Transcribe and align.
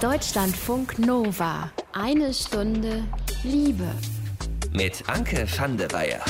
Deutschlandfunk 0.00 0.98
Nova. 0.98 1.70
Eine 1.94 2.34
Stunde 2.34 3.04
Liebe. 3.42 3.88
Mit 4.72 5.02
Anke 5.08 5.46
van 5.56 5.78
der 5.78 5.90
Weyer. 5.90 6.20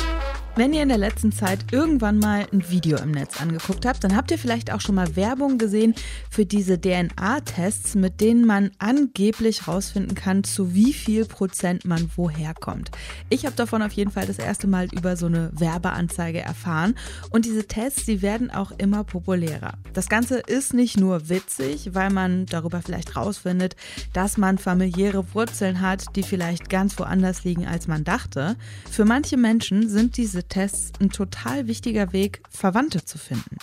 Wenn 0.59 0.73
ihr 0.73 0.83
in 0.83 0.89
der 0.89 0.97
letzten 0.97 1.33
Zeit 1.33 1.71
irgendwann 1.71 2.19
mal 2.19 2.47
ein 2.51 2.71
Video 2.71 2.97
im 2.97 3.11
Netz 3.11 3.43
angeguckt 3.43 3.85
habt, 3.85 4.03
dann 4.03 4.17
habt 4.17 4.31
ihr 4.31 4.39
vielleicht 4.39 4.73
auch 4.73 4.81
schon 4.81 4.95
mal 4.95 5.15
Werbung 5.15 5.59
gesehen 5.59 5.95
für 6.31 6.47
diese 6.47 6.81
DNA-Tests, 6.81 7.95
mit 7.95 8.23
denen 8.23 8.47
man 8.47 8.71
angeblich 8.79 9.69
rausfinden 9.69 10.15
kann, 10.15 10.45
zu 10.45 10.73
wie 10.73 10.95
viel 10.95 11.27
Prozent 11.27 11.85
man 11.85 12.11
woher 12.17 12.55
kommt. 12.55 12.91
Ich 13.29 13.45
habe 13.45 13.55
davon 13.55 13.83
auf 13.83 13.93
jeden 13.93 14.11
Fall 14.11 14.27
das 14.27 14.39
erste 14.39 14.67
Mal 14.67 14.89
über 14.95 15.19
so 15.19 15.27
eine 15.27 15.51
Werbeanzeige 15.53 16.41
erfahren 16.41 16.95
und 17.29 17.45
diese 17.45 17.67
Tests, 17.67 18.07
die 18.07 18.23
werden 18.23 18.51
auch 18.51 18.71
immer 18.79 19.05
populärer. 19.05 19.75
Das 19.93 20.09
Ganze 20.09 20.39
ist 20.39 20.73
nicht 20.73 20.99
nur 20.99 21.29
witzig, 21.29 21.91
weil 21.93 22.09
man 22.09 22.47
darüber 22.47 22.81
vielleicht 22.81 23.15
rausfindet, 23.15 23.77
dass 24.15 24.39
man 24.39 24.57
familiäre 24.57 25.35
Wurzeln 25.35 25.83
hat, 25.83 26.17
die 26.17 26.23
vielleicht 26.23 26.71
ganz 26.71 26.99
woanders 26.99 27.45
liegen, 27.45 27.67
als 27.67 27.89
man 27.89 28.05
dachte. 28.05 28.57
Für 28.91 29.05
manche 29.05 29.37
Menschen 29.37 29.91
sind 29.91 30.17
diese 30.17 30.46
Tests 30.49 30.99
ein 31.01 31.11
total 31.11 31.67
wichtiger 31.67 32.13
Weg, 32.13 32.43
Verwandte 32.51 33.05
zu 33.05 33.19
finden 33.19 33.57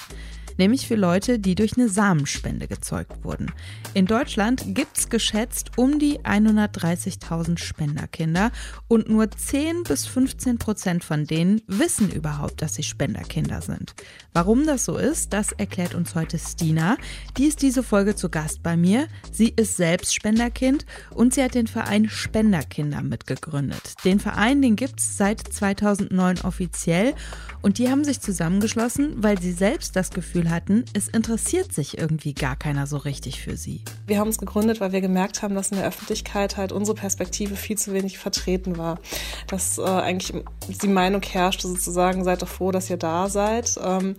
nämlich 0.58 0.88
für 0.88 0.96
Leute, 0.96 1.40
die 1.40 1.56
durch 1.56 1.78
eine 1.78 1.90
Samenspende 1.90 2.68
gezeugt 2.68 3.24
wurden. 3.24 3.52
In 3.94 4.06
Deutschland 4.06 4.76
gibt 4.76 4.98
es 4.98 5.10
geschätzt 5.10 5.72
um 5.78 6.00
die 6.00 6.20
130.000 6.20 7.60
Spenderkinder 7.60 8.52
und 8.88 9.10
nur 9.10 9.30
10 9.30 9.84
bis 9.84 10.06
15 10.06 10.58
Prozent 10.58 11.04
von 11.04 11.26
denen 11.26 11.62
wissen 11.68 12.12
überhaupt, 12.12 12.62
dass 12.62 12.76
sie 12.76 12.84
Spenderkinder 12.84 13.62
sind. 13.62 13.94
Warum 14.34 14.66
das 14.66 14.86
so 14.86 14.98
ist, 14.98 15.34
das 15.34 15.52
erklärt 15.52 15.96
uns 15.96 16.16
heute 16.16 16.38
Stina. 16.40 16.98
Die 17.38 17.46
ist 17.46 17.62
diese 17.62 17.84
Folge 17.84 18.16
zu 18.16 18.30
Gast 18.30 18.64
bei 18.64 18.76
mir. 18.76 19.08
Sie 19.32 19.54
ist 19.56 19.78
selbst 19.78 20.16
Spenderkind 20.16 20.86
und 21.12 21.34
sie 21.34 21.44
hat 21.44 21.56
den 21.56 21.68
Verein 21.68 22.10
Spenderkinder 22.10 23.02
mitgegründet. 23.02 23.96
Den 24.04 24.20
Verein, 24.20 24.62
den 24.62 24.76
gibt 24.76 25.00
es 25.00 25.18
seit 25.18 25.42
2009 25.42 26.42
offiziell 26.42 27.14
und 27.62 27.78
die 27.78 27.90
haben 27.90 28.04
sich 28.04 28.20
zusammengeschlossen, 28.22 29.24
weil 29.24 29.40
sie 29.40 29.52
selbst 29.52 29.96
das 29.96 30.10
Gefühl 30.12 30.43
Gefühl 30.44 30.52
hatten, 30.52 30.86
es 30.94 31.08
interessiert 31.08 31.74
sich 31.74 31.98
irgendwie 31.98 32.34
gar 32.34 32.56
keiner 32.56 32.88
so 32.88 32.98
richtig 32.98 33.42
für 33.42 33.58
sie. 33.58 33.82
Wir 34.08 34.20
haben 34.20 34.28
uns 34.28 34.38
gegründet, 34.38 34.82
weil 34.82 34.92
wir 34.92 35.02
gemerkt 35.02 35.42
haben, 35.42 35.56
dass 35.56 35.72
in 35.72 35.78
der 35.78 35.88
Öffentlichkeit 35.88 36.58
halt 36.58 36.72
unsere 36.72 36.96
Perspektive 36.96 37.56
viel 37.56 37.78
zu 37.78 37.94
wenig 37.94 38.18
vertreten 38.18 38.78
war. 38.78 39.00
Dass 39.48 39.78
äh, 39.78 39.84
eigentlich 39.84 40.44
die 40.68 40.88
Meinung 40.88 41.22
herrschte 41.22 41.68
sozusagen, 41.68 42.24
seid 42.24 42.42
doch 42.42 42.48
froh, 42.48 42.72
dass 42.72 42.90
ihr 42.90 42.98
da 42.98 43.30
seid. 43.30 43.80
Ähm, 43.84 44.16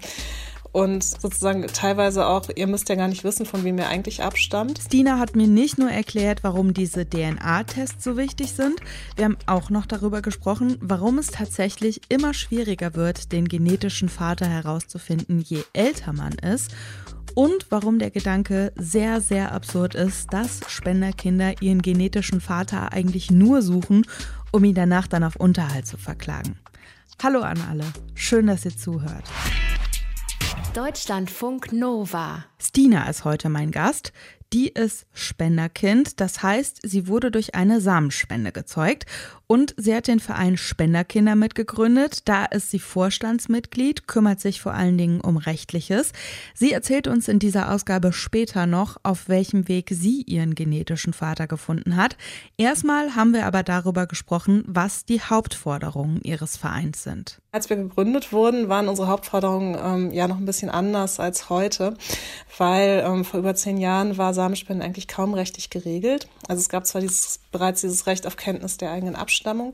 und 0.74 1.04
sozusagen 1.04 1.64
teilweise 1.68 2.26
auch, 2.26 2.48
ihr 2.54 2.66
müsst 2.66 2.88
ja 2.88 2.96
gar 2.96 3.06
nicht 3.06 3.22
wissen, 3.22 3.46
von 3.46 3.62
wem 3.62 3.78
ihr 3.78 3.88
eigentlich 3.88 4.24
abstammt. 4.24 4.80
Stina 4.84 5.20
hat 5.20 5.36
mir 5.36 5.46
nicht 5.46 5.78
nur 5.78 5.88
erklärt, 5.88 6.42
warum 6.42 6.74
diese 6.74 7.08
DNA-Tests 7.08 8.02
so 8.02 8.16
wichtig 8.16 8.52
sind, 8.54 8.80
wir 9.14 9.26
haben 9.26 9.36
auch 9.46 9.70
noch 9.70 9.86
darüber 9.86 10.20
gesprochen, 10.20 10.76
warum 10.80 11.18
es 11.18 11.28
tatsächlich 11.28 12.00
immer 12.08 12.34
schwieriger 12.34 12.96
wird, 12.96 13.30
den 13.30 13.46
genetischen 13.46 14.08
Vater 14.08 14.46
herauszufinden, 14.46 15.38
je 15.38 15.62
älter 15.74 16.12
man 16.12 16.32
ist 16.32 16.74
und 17.36 17.66
warum 17.70 18.00
der 18.00 18.10
Gedanke 18.10 18.72
sehr, 18.74 19.20
sehr 19.20 19.52
absurd 19.52 19.94
ist, 19.94 20.32
dass 20.32 20.60
Spenderkinder 20.66 21.62
ihren 21.62 21.82
genetischen 21.82 22.40
Vater 22.40 22.92
eigentlich 22.92 23.30
nur 23.30 23.62
suchen, 23.62 24.04
um 24.50 24.64
ihn 24.64 24.74
danach 24.74 25.06
dann 25.06 25.22
auf 25.22 25.36
Unterhalt 25.36 25.86
zu 25.86 25.98
verklagen. 25.98 26.58
Hallo 27.22 27.42
an 27.42 27.60
alle, 27.70 27.84
schön, 28.16 28.48
dass 28.48 28.64
ihr 28.64 28.76
zuhört. 28.76 29.30
Deutschlandfunk 30.74 31.72
Nova. 31.72 32.46
Stina 32.58 33.08
ist 33.08 33.24
heute 33.24 33.48
mein 33.48 33.70
Gast. 33.70 34.12
Die 34.52 34.66
ist 34.68 35.06
Spenderkind, 35.12 36.20
das 36.20 36.42
heißt, 36.42 36.80
sie 36.82 37.06
wurde 37.06 37.30
durch 37.30 37.54
eine 37.54 37.80
Samenspende 37.80 38.50
gezeugt 38.50 39.06
und 39.46 39.72
sie 39.76 39.94
hat 39.94 40.08
den 40.08 40.18
Verein 40.18 40.56
Spenderkinder 40.56 41.36
mitgegründet. 41.36 42.28
Da 42.28 42.44
ist 42.46 42.72
sie 42.72 42.80
Vorstandsmitglied, 42.80 44.08
kümmert 44.08 44.40
sich 44.40 44.60
vor 44.60 44.74
allen 44.74 44.98
Dingen 44.98 45.20
um 45.20 45.36
Rechtliches. 45.36 46.10
Sie 46.54 46.72
erzählt 46.72 47.06
uns 47.06 47.28
in 47.28 47.38
dieser 47.38 47.70
Ausgabe 47.70 48.12
später 48.12 48.66
noch, 48.66 48.96
auf 49.04 49.28
welchem 49.28 49.68
Weg 49.68 49.90
sie 49.92 50.22
ihren 50.22 50.56
genetischen 50.56 51.12
Vater 51.12 51.46
gefunden 51.46 51.94
hat. 51.94 52.16
Erstmal 52.56 53.14
haben 53.14 53.32
wir 53.32 53.46
aber 53.46 53.62
darüber 53.62 54.08
gesprochen, 54.08 54.64
was 54.66 55.04
die 55.04 55.20
Hauptforderungen 55.20 56.20
ihres 56.22 56.56
Vereins 56.56 57.04
sind. 57.04 57.40
Als 57.54 57.70
wir 57.70 57.76
gegründet 57.76 58.32
wurden, 58.32 58.68
waren 58.68 58.88
unsere 58.88 59.06
Hauptforderungen 59.06 59.78
ähm, 59.80 60.12
ja 60.12 60.26
noch 60.26 60.38
ein 60.38 60.44
bisschen 60.44 60.70
anders 60.70 61.20
als 61.20 61.50
heute, 61.50 61.94
weil 62.58 63.04
ähm, 63.06 63.24
vor 63.24 63.38
über 63.38 63.54
zehn 63.54 63.76
Jahren 63.76 64.18
war 64.18 64.34
Samenspenden 64.34 64.84
eigentlich 64.84 65.06
kaum 65.06 65.34
rechtlich 65.34 65.70
geregelt. 65.70 66.26
Also 66.48 66.58
es 66.58 66.68
gab 66.68 66.84
zwar 66.84 67.00
dieses, 67.00 67.38
bereits 67.52 67.82
dieses 67.82 68.08
Recht 68.08 68.26
auf 68.26 68.36
Kenntnis 68.36 68.76
der 68.76 68.90
eigenen 68.90 69.14
Abstammung. 69.14 69.72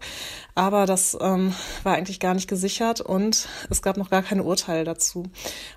Aber 0.54 0.84
das 0.84 1.16
ähm, 1.22 1.54
war 1.82 1.94
eigentlich 1.94 2.20
gar 2.20 2.34
nicht 2.34 2.48
gesichert 2.48 3.00
und 3.00 3.48
es 3.70 3.80
gab 3.80 3.96
noch 3.96 4.10
gar 4.10 4.22
keine 4.22 4.42
Urteile 4.42 4.84
dazu. 4.84 5.24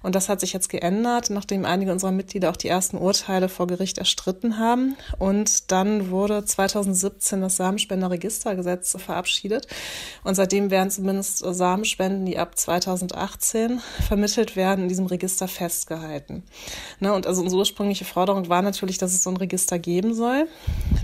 Und 0.01 0.13
das 0.15 0.27
hat 0.27 0.41
sich 0.41 0.51
jetzt 0.51 0.67
geändert, 0.67 1.29
nachdem 1.29 1.63
einige 1.63 1.93
unserer 1.93 2.11
Mitglieder 2.11 2.49
auch 2.49 2.57
die 2.57 2.67
ersten 2.67 2.97
Urteile 2.97 3.47
vor 3.47 3.65
Gericht 3.67 3.97
erstritten 3.97 4.59
haben. 4.59 4.97
Und 5.19 5.71
dann 5.71 6.09
wurde 6.09 6.43
2017 6.43 7.39
das 7.39 7.55
Samenspenderregistergesetz 7.55 8.97
verabschiedet. 8.99 9.67
Und 10.25 10.35
seitdem 10.35 10.69
werden 10.69 10.91
zumindest 10.91 11.37
Samenspenden, 11.93 12.25
die 12.25 12.37
ab 12.37 12.57
2018 12.57 13.79
vermittelt 14.07 14.55
werden, 14.55 14.83
in 14.83 14.89
diesem 14.89 15.05
Register 15.05 15.47
festgehalten. 15.47 16.43
Ne, 16.99 17.13
und 17.13 17.27
also 17.27 17.41
unsere 17.41 17.59
ursprüngliche 17.59 18.05
Forderung 18.05 18.49
war 18.49 18.61
natürlich, 18.61 18.97
dass 18.97 19.13
es 19.13 19.23
so 19.23 19.29
ein 19.29 19.37
Register 19.37 19.79
geben 19.79 20.13
soll, 20.13 20.47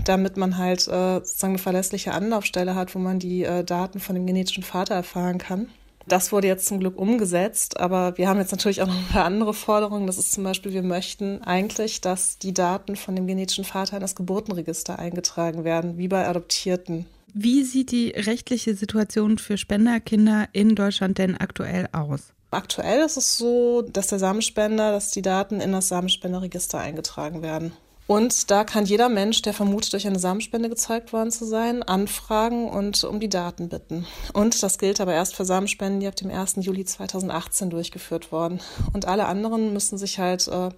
damit 0.04 0.36
man 0.36 0.58
halt 0.58 0.86
äh, 0.88 1.20
sozusagen 1.20 1.52
eine 1.52 1.58
verlässliche 1.58 2.12
Anlaufstelle 2.12 2.50
Stelle 2.50 2.74
hat, 2.74 2.94
wo 2.94 2.98
man 2.98 3.20
die 3.20 3.44
äh, 3.44 3.62
Daten 3.62 4.00
von 4.00 4.16
dem 4.16 4.26
genetischen 4.26 4.64
Vater 4.64 4.94
erfahren 4.94 5.38
kann. 5.38 5.68
Das 6.08 6.32
wurde 6.32 6.48
jetzt 6.48 6.66
zum 6.66 6.80
Glück 6.80 6.98
umgesetzt, 6.98 7.78
aber 7.78 8.18
wir 8.18 8.28
haben 8.28 8.40
jetzt 8.40 8.50
natürlich 8.50 8.82
auch 8.82 8.88
noch 8.88 8.96
ein 8.96 9.06
paar 9.12 9.24
andere 9.24 9.54
Forderungen. 9.54 10.08
Das 10.08 10.18
ist 10.18 10.32
zum 10.32 10.42
Beispiel, 10.42 10.72
wir 10.72 10.82
möchten 10.82 11.42
eigentlich, 11.42 12.00
dass 12.00 12.38
die 12.38 12.52
Daten 12.52 12.96
von 12.96 13.14
dem 13.14 13.28
genetischen 13.28 13.64
Vater 13.64 13.96
in 13.96 14.00
das 14.00 14.16
Geburtenregister 14.16 14.98
eingetragen 14.98 15.62
werden, 15.62 15.98
wie 15.98 16.08
bei 16.08 16.26
Adoptierten. 16.26 17.06
Wie 17.34 17.64
sieht 17.64 17.90
die 17.90 18.10
rechtliche 18.10 18.74
Situation 18.74 19.38
für 19.38 19.56
Spenderkinder 19.56 20.48
in 20.52 20.74
Deutschland 20.74 21.18
denn 21.18 21.36
aktuell 21.36 21.88
aus? 21.92 22.32
Aktuell 22.50 23.04
ist 23.04 23.16
es 23.16 23.38
so, 23.38 23.82
dass 23.82 24.08
der 24.08 24.18
Samenspender, 24.18 24.90
dass 24.90 25.12
die 25.12 25.22
Daten 25.22 25.60
in 25.60 25.72
das 25.72 25.88
Samenspenderregister 25.88 26.78
eingetragen 26.78 27.42
werden. 27.42 27.72
Und 28.10 28.50
da 28.50 28.64
kann 28.64 28.86
jeder 28.86 29.08
Mensch, 29.08 29.40
der 29.40 29.54
vermutet, 29.54 29.92
durch 29.92 30.04
eine 30.04 30.18
Samenspende 30.18 30.68
gezeigt 30.68 31.12
worden 31.12 31.30
zu 31.30 31.44
sein, 31.44 31.84
anfragen 31.84 32.68
und 32.68 33.04
um 33.04 33.20
die 33.20 33.28
Daten 33.28 33.68
bitten. 33.68 34.04
Und 34.32 34.64
das 34.64 34.78
gilt 34.78 35.00
aber 35.00 35.14
erst 35.14 35.36
für 35.36 35.44
Samenspenden, 35.44 36.00
die 36.00 36.08
ab 36.08 36.16
dem 36.16 36.28
1. 36.28 36.56
Juli 36.56 36.84
2018 36.84 37.70
durchgeführt 37.70 38.32
wurden. 38.32 38.58
Und 38.92 39.06
alle 39.06 39.26
anderen 39.26 39.72
müssen 39.72 39.96
sich 39.96 40.18
halt 40.18 40.48
äh, 40.48 40.70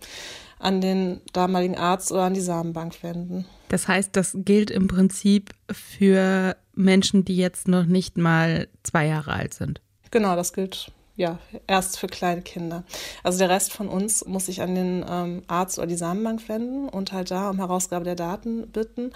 an 0.59 0.83
den 0.83 1.23
damaligen 1.33 1.79
Arzt 1.79 2.13
oder 2.13 2.25
an 2.25 2.35
die 2.35 2.43
Samenbank 2.43 3.03
wenden. 3.03 3.47
Das 3.71 3.89
heißt, 3.89 4.11
das 4.15 4.37
gilt 4.37 4.71
im 4.71 4.87
Prinzip 4.87 5.55
für 5.71 6.55
Menschen, 6.75 7.25
die 7.25 7.39
jetzt 7.39 7.67
noch 7.67 7.87
nicht 7.87 8.19
mal 8.19 8.69
zwei 8.83 9.07
Jahre 9.07 9.33
alt 9.33 9.55
sind. 9.55 9.81
Genau, 10.11 10.37
das 10.37 10.53
gilt 10.53 10.93
ja, 11.23 11.39
erst 11.69 12.01
für 12.01 12.09
kleine 12.09 12.43
Kinder. 12.43 12.83
Also 13.23 13.39
der 13.39 13.49
Rest 13.49 13.73
von 13.73 13.89
uns 13.89 14.27
muss 14.27 14.47
sich 14.47 14.61
an 14.61 14.75
den 14.75 15.05
ähm, 15.09 15.43
Arzt 15.47 15.79
oder 15.79 15.87
die 15.87 15.95
Samenbank 15.95 16.49
wenden 16.49 16.89
und 16.89 17.13
halt 17.13 17.31
da 17.31 17.51
um 17.51 17.59
Herausgabe 17.59 18.05
der 18.05 18.17
Daten 18.17 18.67
bitten. 18.67 19.13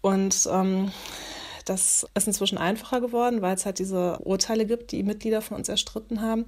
Und 0.00 0.48
ähm, 0.48 0.92
das 1.64 2.06
ist 2.14 2.28
inzwischen 2.28 2.56
einfacher 2.56 3.00
geworden, 3.00 3.42
weil 3.42 3.56
es 3.56 3.66
halt 3.66 3.80
diese 3.80 4.20
Urteile 4.20 4.64
gibt, 4.64 4.92
die 4.92 5.02
Mitglieder 5.02 5.42
von 5.42 5.56
uns 5.56 5.68
erstritten 5.68 6.22
haben. 6.22 6.46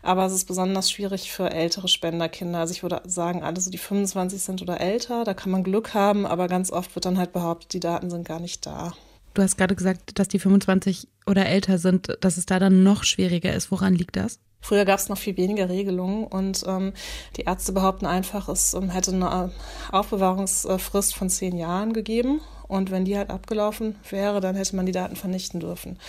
Aber 0.00 0.24
es 0.24 0.32
ist 0.32 0.46
besonders 0.46 0.90
schwierig 0.90 1.30
für 1.30 1.50
ältere 1.50 1.88
Spenderkinder. 1.88 2.60
Also 2.60 2.72
ich 2.72 2.82
würde 2.82 3.02
sagen, 3.04 3.42
alle 3.42 3.60
so 3.60 3.70
die 3.70 3.76
25 3.76 4.40
sind 4.40 4.62
oder 4.62 4.80
älter, 4.80 5.24
da 5.24 5.34
kann 5.34 5.52
man 5.52 5.62
Glück 5.62 5.92
haben, 5.92 6.24
aber 6.24 6.48
ganz 6.48 6.72
oft 6.72 6.94
wird 6.94 7.04
dann 7.04 7.18
halt 7.18 7.34
behauptet, 7.34 7.74
die 7.74 7.80
Daten 7.80 8.08
sind 8.08 8.26
gar 8.26 8.40
nicht 8.40 8.64
da. 8.64 8.94
Du 9.38 9.44
hast 9.44 9.56
gerade 9.56 9.76
gesagt, 9.76 10.18
dass 10.18 10.26
die 10.26 10.40
25 10.40 11.06
oder 11.24 11.46
älter 11.46 11.78
sind, 11.78 12.18
dass 12.22 12.38
es 12.38 12.46
da 12.46 12.58
dann 12.58 12.82
noch 12.82 13.04
schwieriger 13.04 13.52
ist. 13.52 13.70
Woran 13.70 13.94
liegt 13.94 14.16
das? 14.16 14.40
Früher 14.60 14.84
gab 14.84 14.98
es 14.98 15.08
noch 15.08 15.16
viel 15.16 15.36
weniger 15.36 15.68
Regelungen 15.68 16.24
und 16.24 16.64
ähm, 16.66 16.92
die 17.36 17.42
Ärzte 17.42 17.70
behaupten 17.70 18.04
einfach, 18.04 18.48
es 18.48 18.74
ähm, 18.74 18.90
hätte 18.90 19.12
eine 19.12 19.52
Aufbewahrungsfrist 19.92 21.14
von 21.14 21.30
zehn 21.30 21.56
Jahren 21.56 21.92
gegeben. 21.92 22.40
Und 22.66 22.90
wenn 22.90 23.04
die 23.04 23.16
halt 23.16 23.30
abgelaufen 23.30 23.94
wäre, 24.10 24.40
dann 24.40 24.56
hätte 24.56 24.74
man 24.74 24.86
die 24.86 24.92
Daten 24.92 25.14
vernichten 25.14 25.60
dürfen. 25.60 26.00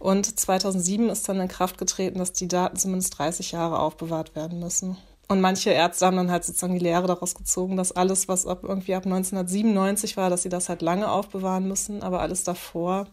Und 0.00 0.40
2007 0.40 1.10
ist 1.10 1.28
dann 1.28 1.40
in 1.40 1.48
Kraft 1.48 1.76
getreten, 1.76 2.18
dass 2.18 2.32
die 2.32 2.48
Daten 2.48 2.78
zumindest 2.78 3.18
30 3.18 3.52
Jahre 3.52 3.80
aufbewahrt 3.80 4.34
werden 4.34 4.60
müssen. 4.60 4.96
Und 5.28 5.42
manche 5.42 5.70
Ärzte 5.70 6.06
haben 6.06 6.16
dann 6.16 6.30
halt 6.30 6.44
sozusagen 6.44 6.72
die 6.72 6.84
Lehre 6.84 7.06
daraus 7.06 7.34
gezogen, 7.34 7.76
dass 7.76 7.92
alles, 7.92 8.28
was 8.28 8.46
ab 8.46 8.60
irgendwie 8.62 8.94
ab 8.94 9.04
1997 9.04 10.16
war, 10.16 10.30
dass 10.30 10.42
sie 10.42 10.48
das 10.48 10.70
halt 10.70 10.80
lange 10.80 11.10
aufbewahren 11.10 11.68
müssen, 11.68 12.02
aber 12.02 12.20
alles 12.20 12.44
davor 12.44 13.06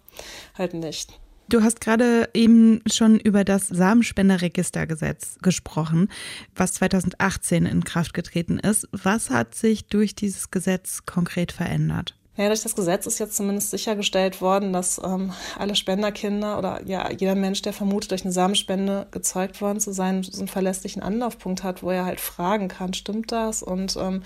halt 0.58 0.74
nicht. 0.74 1.20
Du 1.48 1.62
hast 1.62 1.80
gerade 1.80 2.30
eben 2.34 2.82
schon 2.92 3.20
über 3.20 3.44
das 3.44 3.68
Samenspenderregistergesetz 3.68 5.38
gesprochen, 5.42 6.10
was 6.56 6.74
2018 6.74 7.68
in 7.68 7.84
Kraft 7.84 8.16
getreten 8.16 8.58
ist. 8.58 8.88
Was 8.92 9.30
hat 9.30 9.54
sich 9.54 9.86
durch 9.86 10.16
dieses 10.16 10.50
Gesetz 10.50 11.06
konkret 11.06 11.52
verändert? 11.52 12.16
Ja, 12.38 12.48
durch 12.48 12.64
das 12.64 12.76
Gesetz 12.76 13.06
ist 13.06 13.20
jetzt 13.20 13.38
zumindest 13.38 13.72
sichergestellt 13.72 14.42
worden, 14.42 14.74
dass 14.74 15.00
ähm, 15.02 15.32
alle 15.58 15.74
Spenderkinder 15.76 16.58
oder 16.58 16.82
ja 16.86 17.10
jeder 17.10 17.36
Mensch, 17.36 17.62
der 17.62 17.72
vermutet, 17.72 18.12
durch 18.12 18.26
eine 18.26 18.34
Samenspende 18.34 19.08
gezeugt 19.12 19.62
worden 19.62 19.80
zu 19.80 19.94
sein, 19.94 20.22
so 20.22 20.40
einen 20.40 20.50
verlässlichen 20.50 21.02
Anlaufpunkt 21.02 21.64
hat, 21.64 21.82
wo 21.82 21.92
er 21.92 22.04
halt 22.04 22.20
fragen 22.20 22.68
kann, 22.68 22.94
stimmt 22.94 23.32
das? 23.32 23.64
Und 23.64 23.96
ähm, 23.96 24.22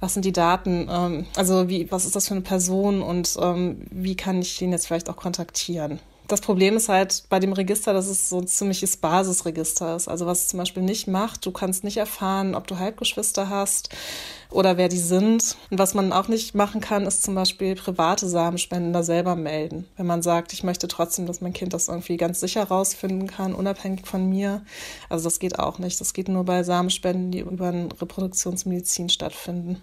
was 0.00 0.14
sind 0.14 0.24
die 0.24 0.32
Daten? 0.32 0.88
Ähm, 0.90 1.26
also 1.36 1.68
wie, 1.68 1.90
was 1.90 2.06
ist 2.06 2.16
das 2.16 2.28
für 2.28 2.34
eine 2.34 2.42
Person 2.42 3.02
und 3.02 3.36
ähm, 3.40 3.86
wie 3.90 4.16
kann 4.16 4.40
ich 4.40 4.56
den 4.58 4.72
jetzt 4.72 4.86
vielleicht 4.86 5.10
auch 5.10 5.16
kontaktieren? 5.16 6.00
Das 6.28 6.40
Problem 6.40 6.76
ist 6.76 6.88
halt 6.88 7.24
bei 7.28 7.38
dem 7.38 7.52
Register, 7.52 7.92
dass 7.92 8.08
es 8.08 8.28
so 8.28 8.38
ein 8.38 8.48
ziemliches 8.48 8.96
Basisregister 8.96 9.94
ist. 9.94 10.08
Also 10.08 10.26
was 10.26 10.42
es 10.42 10.48
zum 10.48 10.58
Beispiel 10.58 10.82
nicht 10.82 11.06
macht, 11.06 11.46
du 11.46 11.52
kannst 11.52 11.84
nicht 11.84 11.98
erfahren, 11.98 12.54
ob 12.54 12.66
du 12.66 12.78
Halbgeschwister 12.78 13.48
hast 13.48 13.90
oder 14.50 14.76
wer 14.76 14.88
die 14.88 14.98
sind. 14.98 15.56
Und 15.70 15.78
was 15.78 15.94
man 15.94 16.12
auch 16.12 16.26
nicht 16.26 16.54
machen 16.54 16.80
kann, 16.80 17.06
ist 17.06 17.22
zum 17.22 17.34
Beispiel 17.34 17.76
private 17.76 18.28
Samenspender 18.28 19.04
selber 19.04 19.36
melden. 19.36 19.86
Wenn 19.96 20.06
man 20.06 20.22
sagt, 20.22 20.52
ich 20.52 20.64
möchte 20.64 20.88
trotzdem, 20.88 21.26
dass 21.26 21.40
mein 21.40 21.52
Kind 21.52 21.72
das 21.72 21.88
irgendwie 21.88 22.16
ganz 22.16 22.40
sicher 22.40 22.64
rausfinden 22.64 23.28
kann, 23.28 23.54
unabhängig 23.54 24.06
von 24.06 24.28
mir. 24.28 24.62
Also 25.08 25.24
das 25.24 25.38
geht 25.38 25.58
auch 25.58 25.78
nicht. 25.78 26.00
Das 26.00 26.12
geht 26.12 26.28
nur 26.28 26.44
bei 26.44 26.64
Samenspenden, 26.64 27.30
die 27.30 27.40
über 27.40 27.72
Reproduktionsmedizin 27.72 29.10
stattfinden. 29.10 29.80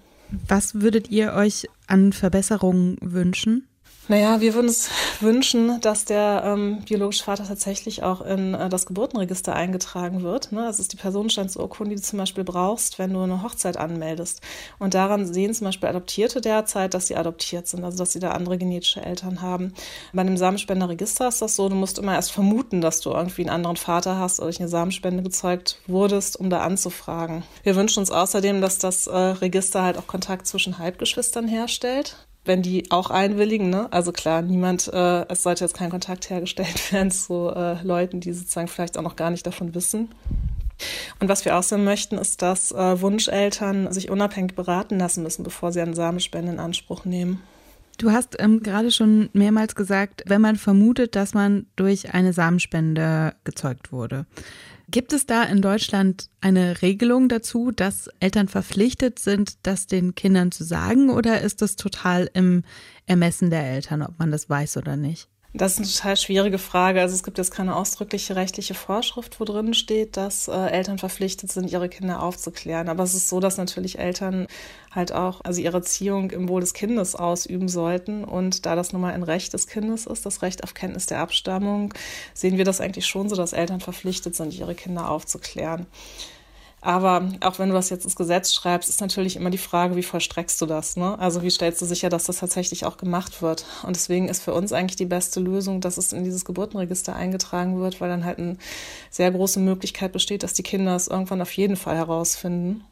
Was 0.47 0.75
würdet 0.75 1.09
ihr 1.09 1.33
euch 1.33 1.67
an 1.87 2.11
Verbesserungen 2.11 2.97
wünschen? 3.01 3.67
Naja, 4.09 4.41
wir 4.41 4.53
würden 4.53 4.67
uns 4.67 4.89
wünschen, 5.21 5.79
dass 5.79 6.03
der 6.03 6.43
ähm, 6.45 6.81
biologische 6.81 7.23
Vater 7.23 7.47
tatsächlich 7.47 8.03
auch 8.03 8.21
in 8.21 8.53
äh, 8.53 8.67
das 8.67 8.85
Geburtenregister 8.85 9.55
eingetragen 9.55 10.23
wird. 10.23 10.51
Ne? 10.51 10.65
Das 10.65 10.79
ist 10.79 10.91
die 10.91 10.97
Personenstandsurkunde, 10.97 11.95
die 11.95 12.01
du 12.01 12.05
zum 12.05 12.19
Beispiel 12.19 12.43
brauchst, 12.43 12.99
wenn 12.99 13.13
du 13.13 13.21
eine 13.21 13.41
Hochzeit 13.41 13.77
anmeldest. 13.77 14.41
Und 14.77 14.93
daran 14.93 15.25
sehen 15.25 15.53
zum 15.53 15.65
Beispiel 15.65 15.87
Adoptierte 15.87 16.41
derzeit, 16.41 16.93
dass 16.93 17.07
sie 17.07 17.15
adoptiert 17.15 17.67
sind, 17.67 17.85
also 17.85 17.97
dass 17.97 18.11
sie 18.11 18.19
da 18.19 18.31
andere 18.31 18.57
genetische 18.57 19.01
Eltern 19.01 19.41
haben. 19.41 19.73
Bei 20.11 20.23
dem 20.23 20.35
Samenspenderregister 20.35 21.29
ist 21.29 21.41
das 21.41 21.55
so, 21.55 21.69
du 21.69 21.75
musst 21.75 21.97
immer 21.97 22.15
erst 22.15 22.33
vermuten, 22.33 22.81
dass 22.81 22.99
du 22.99 23.11
irgendwie 23.11 23.43
einen 23.43 23.51
anderen 23.51 23.77
Vater 23.77 24.19
hast 24.19 24.39
oder 24.39 24.47
durch 24.47 24.59
eine 24.59 24.69
Samenspende 24.69 25.23
gezeugt 25.23 25.79
wurdest, 25.87 26.37
um 26.37 26.49
da 26.49 26.59
anzufragen. 26.59 27.43
Wir 27.63 27.77
wünschen 27.77 27.99
uns 27.99 28.11
außerdem, 28.11 28.59
dass 28.59 28.79
das 28.79 29.07
äh, 29.07 29.15
Register 29.15 29.81
halt 29.81 29.97
auch 29.97 30.07
Kontakt 30.07 30.45
zwischen 30.45 30.77
Halbgeschwistern 30.77 31.47
herstellt 31.47 32.17
wenn 32.45 32.61
die 32.61 32.91
auch 32.91 33.09
einwilligen. 33.09 33.69
Ne? 33.69 33.87
Also 33.91 34.11
klar, 34.11 34.41
niemand, 34.41 34.91
äh, 34.91 35.25
es 35.29 35.43
sollte 35.43 35.63
jetzt 35.63 35.75
kein 35.75 35.89
Kontakt 35.89 36.29
hergestellt 36.29 36.91
werden 36.91 37.11
zu 37.11 37.49
äh, 37.49 37.81
Leuten, 37.83 38.19
die 38.19 38.33
sozusagen 38.33 38.67
vielleicht 38.67 38.97
auch 38.97 39.03
noch 39.03 39.15
gar 39.15 39.29
nicht 39.29 39.45
davon 39.45 39.73
wissen. 39.75 40.09
Und 41.19 41.29
was 41.29 41.45
wir 41.45 41.57
außerdem 41.57 41.85
möchten, 41.85 42.17
ist, 42.17 42.41
dass 42.41 42.71
äh, 42.71 43.01
Wunscheltern 43.01 43.91
sich 43.93 44.09
unabhängig 44.09 44.55
beraten 44.55 44.99
lassen 44.99 45.23
müssen, 45.23 45.43
bevor 45.43 45.71
sie 45.71 45.81
eine 45.81 45.95
Samenspende 45.95 46.51
in 46.51 46.59
Anspruch 46.59 47.05
nehmen. 47.05 47.41
Du 47.97 48.11
hast 48.11 48.35
ähm, 48.39 48.61
gerade 48.61 48.91
schon 48.91 49.29
mehrmals 49.33 49.75
gesagt, 49.75 50.23
wenn 50.25 50.41
man 50.41 50.55
vermutet, 50.55 51.15
dass 51.15 51.33
man 51.33 51.67
durch 51.75 52.13
eine 52.13 52.33
Samenspende 52.33 53.35
gezeugt 53.43 53.91
wurde. 53.91 54.25
Gibt 54.89 55.13
es 55.13 55.25
da 55.25 55.43
in 55.43 55.61
Deutschland 55.61 56.29
eine 56.41 56.81
Regelung 56.81 57.29
dazu, 57.29 57.71
dass 57.71 58.09
Eltern 58.19 58.47
verpflichtet 58.47 59.19
sind, 59.19 59.57
das 59.63 59.87
den 59.87 60.13
Kindern 60.15 60.51
zu 60.51 60.63
sagen, 60.63 61.09
oder 61.09 61.41
ist 61.41 61.61
das 61.61 61.75
total 61.75 62.29
im 62.33 62.63
Ermessen 63.05 63.49
der 63.49 63.63
Eltern, 63.63 64.01
ob 64.01 64.19
man 64.19 64.31
das 64.31 64.49
weiß 64.49 64.77
oder 64.77 64.97
nicht? 64.97 65.29
Das 65.55 65.73
ist 65.73 65.77
eine 65.77 65.87
total 65.87 66.17
schwierige 66.17 66.57
Frage. 66.57 66.99
Also 66.99 67.13
es 67.13 67.21
gibt 67.21 67.37
jetzt 67.37 67.51
keine 67.51 67.75
ausdrückliche 67.75 68.35
rechtliche 68.35 68.73
Vorschrift, 68.73 69.39
wo 69.39 69.43
drin 69.45 69.75
steht, 69.75 70.17
dass 70.17 70.47
äh, 70.47 70.51
Eltern 70.51 70.97
verpflichtet 70.97 71.51
sind, 71.51 71.71
ihre 71.71 71.89
Kinder 71.89 72.23
aufzuklären. 72.23 72.89
Aber 72.89 73.03
es 73.03 73.13
ist 73.13 73.29
so, 73.29 73.39
dass 73.39 73.57
natürlich 73.57 73.99
Eltern 73.99 74.47
halt 74.91 75.11
auch 75.11 75.41
also 75.41 75.61
ihre 75.61 75.77
Erziehung 75.77 76.31
im 76.31 76.49
Wohl 76.49 76.61
des 76.61 76.73
Kindes 76.73 77.15
ausüben 77.15 77.67
sollten. 77.67 78.23
Und 78.23 78.65
da 78.65 78.75
das 78.75 78.93
nun 78.93 79.01
mal 79.03 79.13
ein 79.13 79.21
Recht 79.21 79.53
des 79.53 79.67
Kindes 79.67 80.07
ist, 80.07 80.25
das 80.25 80.41
Recht 80.41 80.63
auf 80.63 80.73
Kenntnis 80.73 81.05
der 81.05 81.19
Abstammung, 81.19 81.93
sehen 82.33 82.57
wir 82.57 82.65
das 82.65 82.81
eigentlich 82.81 83.05
schon 83.05 83.29
so, 83.29 83.35
dass 83.35 83.53
Eltern 83.53 83.79
verpflichtet 83.79 84.35
sind, 84.35 84.55
ihre 84.55 84.73
Kinder 84.73 85.07
aufzuklären. 85.07 85.85
Aber 86.85 87.29
auch 87.39 87.59
wenn 87.59 87.69
du 87.69 87.75
das 87.75 87.89
jetzt 87.89 88.03
ins 88.03 88.17
Gesetz 88.17 88.53
schreibst, 88.53 88.89
ist 88.89 88.99
natürlich 88.99 89.37
immer 89.37 89.49
die 89.49 89.57
Frage, 89.57 89.95
wie 89.95 90.03
vollstreckst 90.03 90.61
du 90.61 90.65
das? 90.65 90.97
Ne? 90.97 91.17
Also 91.17 91.41
wie 91.41 91.49
stellst 91.49 91.81
du 91.81 91.85
sicher, 91.85 92.09
dass 92.09 92.25
das 92.25 92.39
tatsächlich 92.39 92.85
auch 92.85 92.97
gemacht 92.97 93.41
wird? 93.41 93.65
Und 93.83 93.95
deswegen 93.95 94.27
ist 94.27 94.43
für 94.43 94.53
uns 94.53 94.73
eigentlich 94.73 94.97
die 94.97 95.05
beste 95.05 95.39
Lösung, 95.39 95.79
dass 95.79 95.97
es 95.97 96.11
in 96.11 96.25
dieses 96.25 96.43
Geburtenregister 96.43 97.15
eingetragen 97.15 97.79
wird, 97.79 98.01
weil 98.01 98.09
dann 98.09 98.25
halt 98.25 98.37
eine 98.37 98.57
sehr 99.09 99.31
große 99.31 99.61
Möglichkeit 99.61 100.11
besteht, 100.11 100.43
dass 100.43 100.55
die 100.55 100.63
Kinder 100.63 100.93
es 100.93 101.07
irgendwann 101.07 101.41
auf 101.41 101.53
jeden 101.53 101.77
Fall 101.77 101.95
herausfinden. 101.95 102.83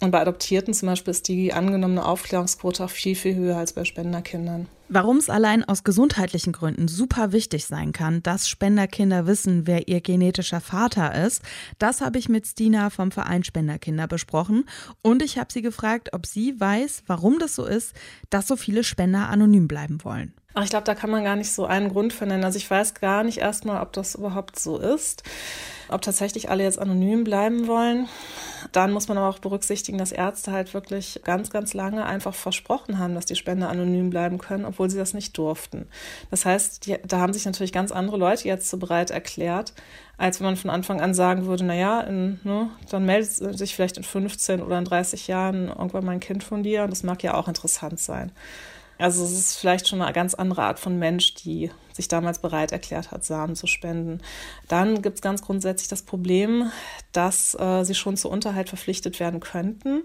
Und 0.00 0.10
bei 0.10 0.20
Adoptierten 0.20 0.74
zum 0.74 0.88
Beispiel 0.88 1.12
ist 1.12 1.26
die 1.26 1.54
angenommene 1.54 2.04
Aufklärungsquote 2.04 2.84
auch 2.84 2.90
viel, 2.90 3.16
viel 3.16 3.36
höher 3.36 3.56
als 3.56 3.72
bei 3.72 3.86
Spenderkindern. 3.86 4.66
Warum 4.92 5.18
es 5.18 5.30
allein 5.30 5.62
aus 5.62 5.84
gesundheitlichen 5.84 6.52
Gründen 6.52 6.88
super 6.88 7.30
wichtig 7.30 7.64
sein 7.66 7.92
kann, 7.92 8.24
dass 8.24 8.48
Spenderkinder 8.48 9.24
wissen, 9.24 9.68
wer 9.68 9.86
ihr 9.86 10.00
genetischer 10.00 10.60
Vater 10.60 11.14
ist, 11.14 11.42
das 11.78 12.00
habe 12.00 12.18
ich 12.18 12.28
mit 12.28 12.44
Stina 12.44 12.90
vom 12.90 13.12
Verein 13.12 13.44
Spenderkinder 13.44 14.08
besprochen. 14.08 14.64
Und 15.00 15.22
ich 15.22 15.38
habe 15.38 15.52
sie 15.52 15.62
gefragt, 15.62 16.08
ob 16.12 16.26
sie 16.26 16.58
weiß, 16.58 17.04
warum 17.06 17.38
das 17.38 17.54
so 17.54 17.66
ist, 17.66 17.94
dass 18.30 18.48
so 18.48 18.56
viele 18.56 18.82
Spender 18.82 19.28
anonym 19.28 19.68
bleiben 19.68 20.02
wollen. 20.02 20.34
Ach, 20.54 20.64
ich 20.64 20.70
glaube, 20.70 20.84
da 20.84 20.96
kann 20.96 21.10
man 21.10 21.22
gar 21.22 21.36
nicht 21.36 21.52
so 21.52 21.66
einen 21.66 21.90
Grund 21.90 22.12
für 22.12 22.26
nennen. 22.26 22.42
Also 22.42 22.56
ich 22.56 22.68
weiß 22.68 22.94
gar 22.94 23.22
nicht 23.22 23.38
erstmal, 23.38 23.80
ob 23.82 23.92
das 23.92 24.16
überhaupt 24.16 24.58
so 24.58 24.76
ist, 24.78 25.22
ob 25.88 26.02
tatsächlich 26.02 26.50
alle 26.50 26.64
jetzt 26.64 26.80
anonym 26.80 27.22
bleiben 27.22 27.68
wollen. 27.68 28.08
Dann 28.72 28.92
muss 28.92 29.08
man 29.08 29.18
aber 29.18 29.28
auch 29.28 29.38
berücksichtigen, 29.38 29.98
dass 29.98 30.12
Ärzte 30.12 30.52
halt 30.52 30.74
wirklich 30.74 31.20
ganz, 31.24 31.50
ganz 31.50 31.74
lange 31.74 32.06
einfach 32.06 32.34
versprochen 32.34 32.98
haben, 32.98 33.14
dass 33.14 33.26
die 33.26 33.36
Spender 33.36 33.68
anonym 33.68 34.10
bleiben 34.10 34.38
können, 34.38 34.64
obwohl 34.64 34.90
sie 34.90 34.98
das 34.98 35.14
nicht 35.14 35.36
durften. 35.36 35.88
Das 36.30 36.44
heißt, 36.44 36.86
die, 36.86 36.98
da 37.06 37.18
haben 37.18 37.32
sich 37.32 37.44
natürlich 37.44 37.72
ganz 37.72 37.92
andere 37.92 38.16
Leute 38.16 38.46
jetzt 38.46 38.70
so 38.70 38.76
bereit 38.76 39.10
erklärt, 39.10 39.72
als 40.16 40.40
wenn 40.40 40.46
man 40.46 40.56
von 40.56 40.70
Anfang 40.70 41.00
an 41.00 41.14
sagen 41.14 41.46
würde, 41.46 41.64
naja, 41.64 42.00
in, 42.02 42.40
ne, 42.44 42.70
dann 42.90 43.06
meldet 43.06 43.58
sich 43.58 43.74
vielleicht 43.74 43.96
in 43.96 44.04
15 44.04 44.62
oder 44.62 44.78
in 44.78 44.84
30 44.84 45.26
Jahren 45.28 45.68
irgendwann 45.68 46.04
mal 46.04 46.12
ein 46.12 46.20
Kind 46.20 46.44
von 46.44 46.62
dir 46.62 46.84
und 46.84 46.90
das 46.90 47.02
mag 47.02 47.22
ja 47.22 47.34
auch 47.34 47.48
interessant 47.48 47.98
sein. 47.98 48.30
Also 49.00 49.24
es 49.24 49.32
ist 49.32 49.56
vielleicht 49.56 49.88
schon 49.88 50.02
eine 50.02 50.12
ganz 50.12 50.34
andere 50.34 50.62
Art 50.62 50.78
von 50.78 50.98
Mensch, 50.98 51.34
die 51.34 51.70
sich 51.92 52.08
damals 52.08 52.38
bereit 52.38 52.72
erklärt 52.72 53.10
hat, 53.10 53.24
Samen 53.24 53.56
zu 53.56 53.66
spenden. 53.66 54.20
Dann 54.68 55.02
gibt 55.02 55.16
es 55.16 55.22
ganz 55.22 55.42
grundsätzlich 55.42 55.88
das 55.88 56.02
Problem, 56.02 56.70
dass 57.12 57.54
äh, 57.58 57.84
sie 57.84 57.94
schon 57.94 58.16
zur 58.16 58.30
Unterhalt 58.30 58.68
verpflichtet 58.68 59.20
werden 59.20 59.40
könnten. 59.40 60.02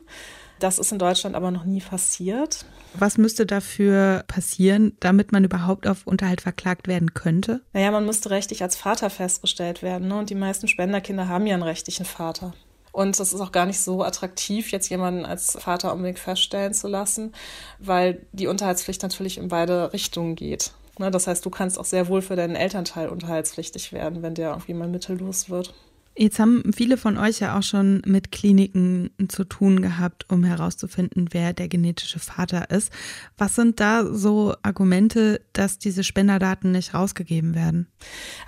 Das 0.59 0.79
ist 0.79 0.91
in 0.91 0.99
Deutschland 0.99 1.35
aber 1.35 1.51
noch 1.51 1.65
nie 1.65 1.81
passiert. 1.81 2.65
Was 2.93 3.17
müsste 3.17 3.45
dafür 3.45 4.23
passieren, 4.27 4.95
damit 5.01 5.33
man 5.33 5.43
überhaupt 5.43 5.85
auf 5.85 6.07
Unterhalt 6.07 6.41
verklagt 6.41 6.87
werden 6.87 7.13
könnte? 7.13 7.61
Naja, 7.73 7.91
man 7.91 8.05
müsste 8.05 8.29
rechtlich 8.29 8.63
als 8.63 8.77
Vater 8.77 9.09
festgestellt 9.09 9.81
werden. 9.81 10.07
Ne? 10.07 10.17
Und 10.17 10.29
die 10.29 10.35
meisten 10.35 10.69
Spenderkinder 10.69 11.27
haben 11.27 11.45
ja 11.45 11.55
einen 11.55 11.63
rechtlichen 11.63 12.05
Vater. 12.05 12.53
Und 12.95 13.19
das 13.19 13.33
ist 13.33 13.41
auch 13.41 13.51
gar 13.51 13.65
nicht 13.65 13.81
so 13.81 14.03
attraktiv, 14.03 14.71
jetzt 14.71 14.87
jemanden 14.87 15.25
als 15.25 15.57
Vater 15.59 15.91
unbedingt 15.91 16.17
feststellen 16.17 16.73
zu 16.73 16.87
lassen, 16.87 17.33
weil 17.77 18.25
die 18.31 18.47
Unterhaltspflicht 18.47 19.03
natürlich 19.03 19.37
in 19.37 19.49
beide 19.49 19.91
Richtungen 19.91 20.35
geht. 20.35 20.71
Ne, 20.97 21.11
das 21.11 21.27
heißt, 21.27 21.45
du 21.45 21.49
kannst 21.49 21.77
auch 21.77 21.83
sehr 21.83 22.07
wohl 22.07 22.21
für 22.21 22.37
deinen 22.37 22.55
Elternteil 22.55 23.09
unterhaltspflichtig 23.09 23.91
werden, 23.91 24.23
wenn 24.23 24.33
der 24.33 24.51
irgendwie 24.51 24.73
mal 24.73 24.87
mittellos 24.87 25.49
wird. 25.49 25.73
Jetzt 26.17 26.39
haben 26.39 26.71
viele 26.73 26.95
von 26.95 27.17
euch 27.17 27.39
ja 27.39 27.57
auch 27.57 27.63
schon 27.63 28.01
mit 28.05 28.31
Kliniken 28.31 29.09
zu 29.27 29.43
tun 29.43 29.81
gehabt, 29.81 30.25
um 30.31 30.45
herauszufinden, 30.45 31.29
wer 31.31 31.51
der 31.51 31.67
genetische 31.67 32.19
Vater 32.19 32.69
ist. 32.69 32.93
Was 33.37 33.55
sind 33.55 33.81
da 33.81 34.05
so 34.05 34.55
Argumente, 34.61 35.41
dass 35.51 35.77
diese 35.77 36.05
Spenderdaten 36.05 36.71
nicht 36.71 36.93
rausgegeben 36.93 37.53
werden? 37.53 37.87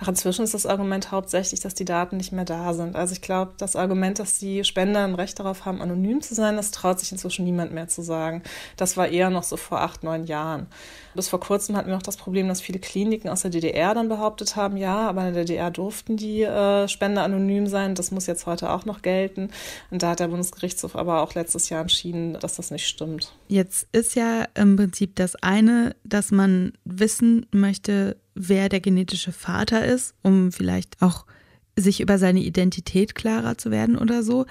Ach, 0.00 0.08
inzwischen 0.08 0.44
ist 0.44 0.54
das 0.54 0.64
Argument 0.64 1.12
hauptsächlich, 1.12 1.60
dass 1.60 1.74
die 1.74 1.84
Daten 1.84 2.16
nicht 2.16 2.32
mehr 2.32 2.46
da 2.46 2.72
sind. 2.72 2.96
Also 2.96 3.12
ich 3.12 3.20
glaube, 3.20 3.52
das 3.58 3.76
Argument, 3.76 4.18
dass 4.18 4.38
die 4.38 4.64
Spender 4.64 5.04
ein 5.04 5.14
Recht 5.14 5.38
darauf 5.38 5.66
haben, 5.66 5.82
anonym 5.82 6.22
zu 6.22 6.34
sein, 6.34 6.56
das 6.56 6.70
traut 6.70 6.98
sich 7.00 7.12
inzwischen 7.12 7.44
niemand 7.44 7.74
mehr 7.74 7.88
zu 7.88 8.00
sagen. 8.00 8.42
Das 8.78 8.96
war 8.96 9.08
eher 9.08 9.28
noch 9.28 9.42
so 9.42 9.58
vor 9.58 9.82
acht, 9.82 10.04
neun 10.04 10.24
Jahren. 10.24 10.68
Bis 11.14 11.28
vor 11.28 11.40
kurzem 11.40 11.76
hatten 11.76 11.88
wir 11.88 11.96
noch 11.96 12.02
das 12.02 12.16
Problem, 12.16 12.48
dass 12.48 12.60
viele 12.60 12.78
Kliniken 12.78 13.28
aus 13.28 13.42
der 13.42 13.50
DDR 13.50 13.92
dann 13.92 14.08
behauptet 14.08 14.56
haben, 14.56 14.76
ja, 14.76 15.08
aber 15.08 15.26
in 15.26 15.34
der 15.34 15.44
DDR 15.44 15.70
durften 15.70 16.16
die 16.16 16.42
äh, 16.42 16.88
Spender 16.88 17.24
anonym 17.24 17.57
sein. 17.66 17.94
Das 17.94 18.10
muss 18.10 18.26
jetzt 18.26 18.46
heute 18.46 18.70
auch 18.70 18.84
noch 18.84 19.02
gelten. 19.02 19.50
Und 19.90 20.02
da 20.02 20.10
hat 20.10 20.20
der 20.20 20.28
Bundesgerichtshof 20.28 20.96
aber 20.96 21.22
auch 21.22 21.34
letztes 21.34 21.68
Jahr 21.68 21.80
entschieden, 21.80 22.34
dass 22.40 22.56
das 22.56 22.70
nicht 22.70 22.86
stimmt. 22.86 23.32
Jetzt 23.48 23.86
ist 23.92 24.14
ja 24.14 24.46
im 24.54 24.76
Prinzip 24.76 25.16
das 25.16 25.36
eine, 25.36 25.96
dass 26.04 26.30
man 26.30 26.72
wissen 26.84 27.46
möchte, 27.50 28.16
wer 28.34 28.68
der 28.68 28.80
genetische 28.80 29.32
Vater 29.32 29.84
ist, 29.84 30.14
um 30.22 30.52
vielleicht 30.52 31.00
auch 31.00 31.24
sich 31.76 32.00
über 32.00 32.18
seine 32.18 32.40
Identität 32.40 33.14
klarer 33.14 33.56
zu 33.56 33.70
werden 33.70 33.96
oder 33.96 34.22
so. 34.22 34.46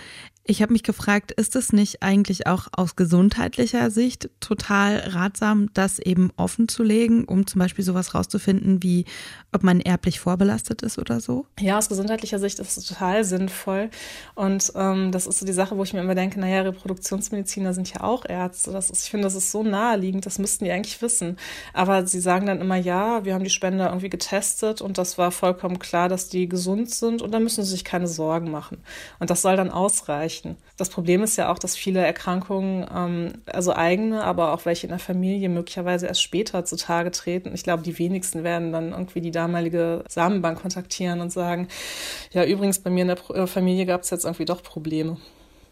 Ich 0.49 0.61
habe 0.61 0.71
mich 0.71 0.83
gefragt, 0.83 1.33
ist 1.33 1.57
es 1.57 1.73
nicht 1.73 2.01
eigentlich 2.01 2.47
auch 2.47 2.67
aus 2.71 2.95
gesundheitlicher 2.95 3.91
Sicht 3.91 4.29
total 4.39 4.99
ratsam, 4.99 5.67
das 5.73 5.99
eben 5.99 6.31
offen 6.37 6.69
zu 6.69 6.83
legen, 6.83 7.25
um 7.25 7.45
zum 7.45 7.59
Beispiel 7.59 7.83
sowas 7.83 8.15
rauszufinden, 8.15 8.81
wie 8.81 9.03
ob 9.51 9.63
man 9.63 9.81
erblich 9.81 10.21
vorbelastet 10.21 10.83
ist 10.83 10.99
oder 10.99 11.19
so? 11.19 11.45
Ja, 11.59 11.77
aus 11.77 11.89
gesundheitlicher 11.89 12.39
Sicht 12.39 12.59
ist 12.59 12.77
es 12.77 12.85
total 12.85 13.25
sinnvoll. 13.25 13.89
Und 14.35 14.71
ähm, 14.75 15.11
das 15.11 15.27
ist 15.27 15.39
so 15.39 15.45
die 15.45 15.51
Sache, 15.51 15.75
wo 15.75 15.83
ich 15.83 15.91
mir 15.91 15.99
immer 15.99 16.15
denke, 16.15 16.39
naja, 16.39 16.61
Reproduktionsmediziner 16.61 17.73
sind 17.73 17.93
ja 17.93 18.01
auch 18.03 18.23
Ärzte. 18.23 18.71
Das 18.71 18.89
ist, 18.89 19.03
ich 19.03 19.11
finde, 19.11 19.25
das 19.25 19.35
ist 19.35 19.51
so 19.51 19.63
naheliegend, 19.63 20.25
das 20.25 20.39
müssten 20.39 20.63
die 20.63 20.71
eigentlich 20.71 21.01
wissen. 21.01 21.35
Aber 21.73 22.07
sie 22.07 22.21
sagen 22.21 22.45
dann 22.45 22.61
immer, 22.61 22.77
ja, 22.77 23.25
wir 23.25 23.33
haben 23.33 23.43
die 23.43 23.49
Spender 23.49 23.87
irgendwie 23.87 24.09
getestet 24.09 24.79
und 24.79 24.97
das 24.97 25.17
war 25.17 25.31
vollkommen 25.31 25.77
klar, 25.77 26.07
dass 26.07 26.29
die 26.29 26.47
gesund 26.47 26.89
sind 26.89 27.21
und 27.21 27.33
da 27.33 27.41
müssen 27.41 27.65
sie 27.65 27.71
sich 27.71 27.83
keine 27.83 28.07
Sorgen 28.07 28.49
machen. 28.49 28.77
Und 29.19 29.29
das 29.29 29.41
soll 29.41 29.57
dann 29.57 29.71
ausreichen 29.71 30.36
erreichen. 30.45 30.57
Das 30.77 30.89
Problem 30.89 31.23
ist 31.23 31.37
ja 31.37 31.51
auch, 31.51 31.59
dass 31.59 31.75
viele 31.75 32.05
Erkrankungen, 32.05 32.85
ähm, 32.93 33.33
also 33.45 33.73
eigene, 33.73 34.23
aber 34.23 34.53
auch 34.53 34.65
welche 34.65 34.87
in 34.87 34.91
der 34.91 34.99
Familie 34.99 35.49
möglicherweise 35.49 36.07
erst 36.07 36.21
später 36.21 36.65
zutage 36.65 37.11
treten. 37.11 37.53
Ich 37.53 37.63
glaube, 37.63 37.83
die 37.83 37.97
wenigsten 37.97 38.43
werden 38.43 38.71
dann 38.71 38.91
irgendwie 38.91 39.21
die 39.21 39.31
damalige 39.31 40.03
Samenbank 40.09 40.61
kontaktieren 40.61 41.21
und 41.21 41.31
sagen, 41.31 41.67
ja, 42.31 42.45
übrigens, 42.45 42.79
bei 42.79 42.89
mir 42.89 43.03
in 43.03 43.07
der 43.07 43.29
äh, 43.35 43.47
Familie 43.47 43.85
gab 43.85 44.01
es 44.01 44.09
jetzt 44.09 44.25
irgendwie 44.25 44.45
doch 44.45 44.63
Probleme. 44.63 45.17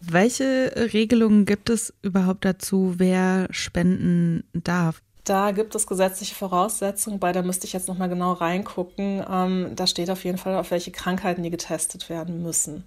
Welche 0.00 0.72
Regelungen 0.92 1.46
gibt 1.46 1.70
es 1.70 1.94
überhaupt 2.02 2.44
dazu, 2.44 2.94
wer 2.98 3.48
spenden 3.50 4.44
darf? 4.52 5.00
Da 5.24 5.50
gibt 5.50 5.74
es 5.74 5.88
gesetzliche 5.88 6.36
Voraussetzungen, 6.36 7.18
bei 7.18 7.32
da 7.32 7.42
müsste 7.42 7.66
ich 7.66 7.72
jetzt 7.72 7.88
nochmal 7.88 8.08
genau 8.08 8.32
reingucken. 8.32 9.24
Ähm, 9.28 9.72
da 9.74 9.88
steht 9.88 10.08
auf 10.10 10.24
jeden 10.24 10.38
Fall, 10.38 10.54
auf 10.54 10.70
welche 10.70 10.92
Krankheiten 10.92 11.42
die 11.42 11.50
getestet 11.50 12.08
werden 12.08 12.42
müssen. 12.42 12.84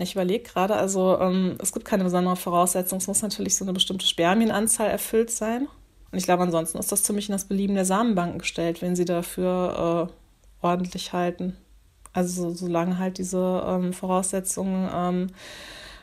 Ich 0.00 0.12
überlege 0.12 0.44
gerade, 0.44 0.76
also 0.76 1.18
ähm, 1.20 1.56
es 1.60 1.72
gibt 1.72 1.84
keine 1.84 2.04
besondere 2.04 2.36
Voraussetzung. 2.36 2.98
Es 2.98 3.08
muss 3.08 3.22
natürlich 3.22 3.56
so 3.56 3.64
eine 3.64 3.72
bestimmte 3.72 4.06
Spermienanzahl 4.06 4.88
erfüllt 4.88 5.30
sein. 5.30 5.68
Und 6.10 6.18
ich 6.18 6.24
glaube, 6.24 6.44
ansonsten 6.44 6.78
ist 6.78 6.92
das 6.92 7.02
ziemlich 7.02 7.28
in 7.28 7.32
das 7.32 7.44
Belieben 7.44 7.74
der 7.74 7.84
Samenbanken 7.84 8.38
gestellt, 8.38 8.80
wenn 8.80 8.96
sie 8.96 9.04
dafür 9.04 10.08
äh, 10.08 10.64
ordentlich 10.66 11.12
halten. 11.12 11.56
Also 12.12 12.50
solange 12.54 12.98
halt 12.98 13.18
diese 13.18 13.64
ähm, 13.66 13.92
Voraussetzungen 13.92 14.88
ähm, 14.94 15.26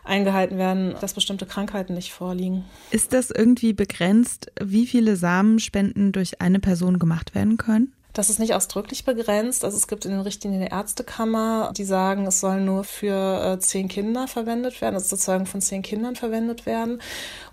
eingehalten 0.04 0.58
werden, 0.58 0.96
dass 1.02 1.14
bestimmte 1.14 1.46
Krankheiten 1.46 1.96
nicht 1.96 2.14
vorliegen. 2.14 2.64
Ist 2.92 3.14
das 3.14 3.32
irgendwie 3.32 3.74
begrenzt, 3.74 4.52
wie 4.62 4.86
viele 4.86 5.16
Samenspenden 5.16 6.12
durch 6.12 6.42
eine 6.42 6.60
Person 6.60 7.00
gemacht 7.00 7.34
werden 7.34 7.58
können? 7.58 7.92
Das 8.16 8.30
ist 8.30 8.40
nicht 8.40 8.56
ausdrücklich 8.56 9.04
begrenzt. 9.04 9.66
Also 9.66 9.76
es 9.76 9.90
gibt 9.90 10.06
in 10.06 10.12
den 10.12 10.22
Richtlinien 10.22 10.62
der 10.62 10.72
Ärztekammer, 10.72 11.74
die 11.76 11.84
sagen, 11.84 12.26
es 12.26 12.40
soll 12.40 12.62
nur 12.62 12.86
für 12.86 13.44
äh, 13.44 13.60
zehn 13.60 13.90
Kinder 13.90 14.30
verwendet 14.30 14.80
werden, 14.80 14.96
also 14.96 15.08
zur 15.08 15.18
Zeugung 15.18 15.46
von 15.46 15.60
zehn 15.60 15.82
Kindern 15.82 16.16
verwendet 16.16 16.66
werden. 16.66 17.02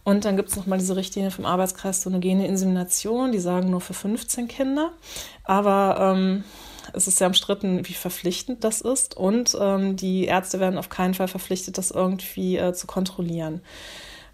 Und 0.04 0.24
dann 0.24 0.36
gibt 0.36 0.50
es 0.50 0.56
nochmal 0.56 0.78
diese 0.78 0.94
Richtlinie 0.94 1.32
vom 1.32 1.46
Arbeitskreis 1.46 2.02
Sonogene 2.02 2.46
Insemination, 2.46 3.32
die 3.32 3.40
sagen 3.40 3.70
nur 3.70 3.80
für 3.80 3.92
15 3.92 4.46
Kinder. 4.46 4.92
Aber 5.42 6.14
ähm, 6.14 6.44
es 6.92 7.08
ist 7.08 7.18
sehr 7.18 7.26
umstritten, 7.26 7.88
wie 7.88 7.94
verpflichtend 7.94 8.62
das 8.62 8.82
ist. 8.82 9.16
Und 9.16 9.56
ähm, 9.60 9.96
die 9.96 10.26
Ärzte 10.26 10.60
werden 10.60 10.78
auf 10.78 10.90
keinen 10.90 11.14
Fall 11.14 11.28
verpflichtet, 11.28 11.76
das 11.76 11.90
irgendwie 11.90 12.56
äh, 12.56 12.72
zu 12.72 12.86
kontrollieren. 12.86 13.62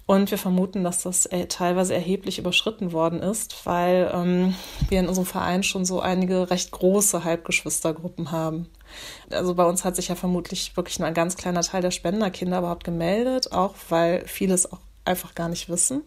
Und 0.09 0.31
wir 0.31 0.39
vermuten, 0.39 0.85
dass 0.85 1.03
das 1.03 1.27
äh, 1.27 1.49
teilweise 1.49 1.93
erheblich 1.93 2.39
überschritten 2.39 2.93
worden 2.93 3.21
ist, 3.21 3.67
weil 3.67 4.11
ähm, 4.15 4.55
wir 4.89 5.01
in 5.01 5.07
unserem 5.07 5.27
Verein 5.27 5.63
schon 5.63 5.85
so 5.85 6.01
einige 6.01 6.51
recht 6.51 6.71
große 6.71 7.25
Halbgeschwistergruppen 7.25 8.31
haben. 8.31 8.71
Also 9.31 9.55
bei 9.55 9.67
uns 9.67 9.85
hat 9.85 9.97
sich 9.97 10.09
ja 10.09 10.15
vermutlich 10.15 10.75
wirklich 10.79 10.99
nur 10.99 11.07
ein 11.07 11.13
ganz 11.13 11.37
kleiner 11.37 11.61
Teil 11.61 11.83
der 11.83 11.91
Spenderkinder 11.91 12.61
überhaupt 12.61 12.85
gemeldet, 12.85 13.53
auch 13.53 13.75
weil 13.91 14.27
vieles 14.27 14.73
auch 14.73 14.79
einfach 15.05 15.35
gar 15.35 15.51
nicht 15.51 15.69
wissen. 15.69 16.01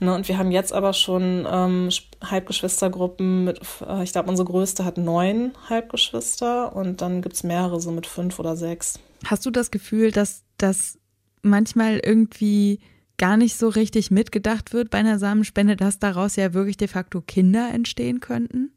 Ne, 0.00 0.12
und 0.12 0.26
wir 0.26 0.36
haben 0.36 0.50
jetzt 0.50 0.72
aber 0.72 0.92
schon 0.92 1.46
ähm, 1.48 1.88
Halbgeschwistergruppen 2.24 3.44
mit, 3.44 3.60
äh, 3.86 4.02
ich 4.02 4.10
glaube, 4.10 4.28
unsere 4.28 4.48
größte 4.48 4.84
hat 4.84 4.98
neun 4.98 5.52
Halbgeschwister 5.68 6.74
und 6.74 7.00
dann 7.00 7.22
gibt 7.22 7.36
es 7.36 7.44
mehrere 7.44 7.80
so 7.80 7.92
mit 7.92 8.08
fünf 8.08 8.40
oder 8.40 8.56
sechs. 8.56 8.98
Hast 9.24 9.46
du 9.46 9.52
das 9.52 9.70
Gefühl, 9.70 10.10
dass 10.10 10.42
das 10.58 10.98
manchmal 11.42 12.00
irgendwie 12.02 12.80
gar 13.20 13.36
nicht 13.36 13.56
so 13.56 13.68
richtig 13.68 14.10
mitgedacht 14.10 14.72
wird 14.72 14.88
bei 14.88 14.98
einer 14.98 15.18
Samenspende, 15.18 15.76
dass 15.76 15.98
daraus 15.98 16.36
ja 16.36 16.54
wirklich 16.54 16.78
de 16.78 16.88
facto 16.88 17.20
Kinder 17.20 17.70
entstehen 17.72 18.20
könnten? 18.20 18.72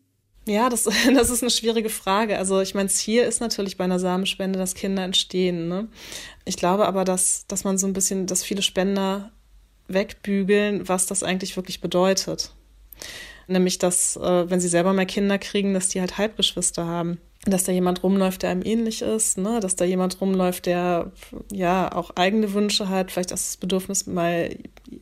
Ja, 0.46 0.70
das, 0.70 0.84
das 1.16 1.30
ist 1.30 1.42
eine 1.42 1.50
schwierige 1.50 1.90
Frage. 1.90 2.38
Also 2.38 2.60
ich 2.60 2.76
meine, 2.76 2.90
Ziel 2.90 3.24
ist 3.24 3.40
natürlich 3.40 3.78
bei 3.78 3.86
einer 3.86 4.00
Samenspende, 4.00 4.60
dass 4.60 4.76
Kinder 4.76 5.04
entstehen. 5.04 5.70
Ne? 5.70 5.88
Ich 6.44 6.58
glaube 6.58 6.86
aber, 6.86 7.06
dass, 7.06 7.48
dass 7.48 7.64
man 7.64 7.78
so 7.78 7.88
ein 7.88 7.94
bisschen, 7.94 8.28
dass 8.28 8.44
viele 8.44 8.62
Spender 8.62 9.32
wegbügeln, 9.88 10.90
was 10.90 11.06
das 11.06 11.24
eigentlich 11.24 11.56
wirklich 11.56 11.80
bedeutet. 11.80 12.52
Nämlich, 13.48 13.78
dass, 13.78 14.18
äh, 14.18 14.50
wenn 14.50 14.60
sie 14.60 14.68
selber 14.68 14.92
mal 14.92 15.06
Kinder 15.06 15.38
kriegen, 15.38 15.74
dass 15.74 15.88
die 15.88 16.02
halt 16.02 16.18
Halbgeschwister 16.18 16.86
haben 16.86 17.18
dass 17.46 17.64
da 17.66 17.72
jemand 17.72 18.04
rumläuft, 18.04 18.44
der 18.44 18.52
einem 18.52 18.64
ähnlich 18.64 19.02
ist, 19.02 19.38
ne? 19.38 19.60
dass 19.60 19.76
da 19.76 19.86
jemand 19.86 20.20
rumläuft, 20.22 20.66
der 20.66 21.12
ja 21.52 21.94
auch 21.94 22.12
eigene 22.16 22.54
Wünsche 22.54 22.90
hat, 22.90 23.12
vielleicht 23.12 23.32
auch 23.32 23.38
das 23.38 23.58
Bedürfnis, 23.58 24.08
mal 24.08 24.56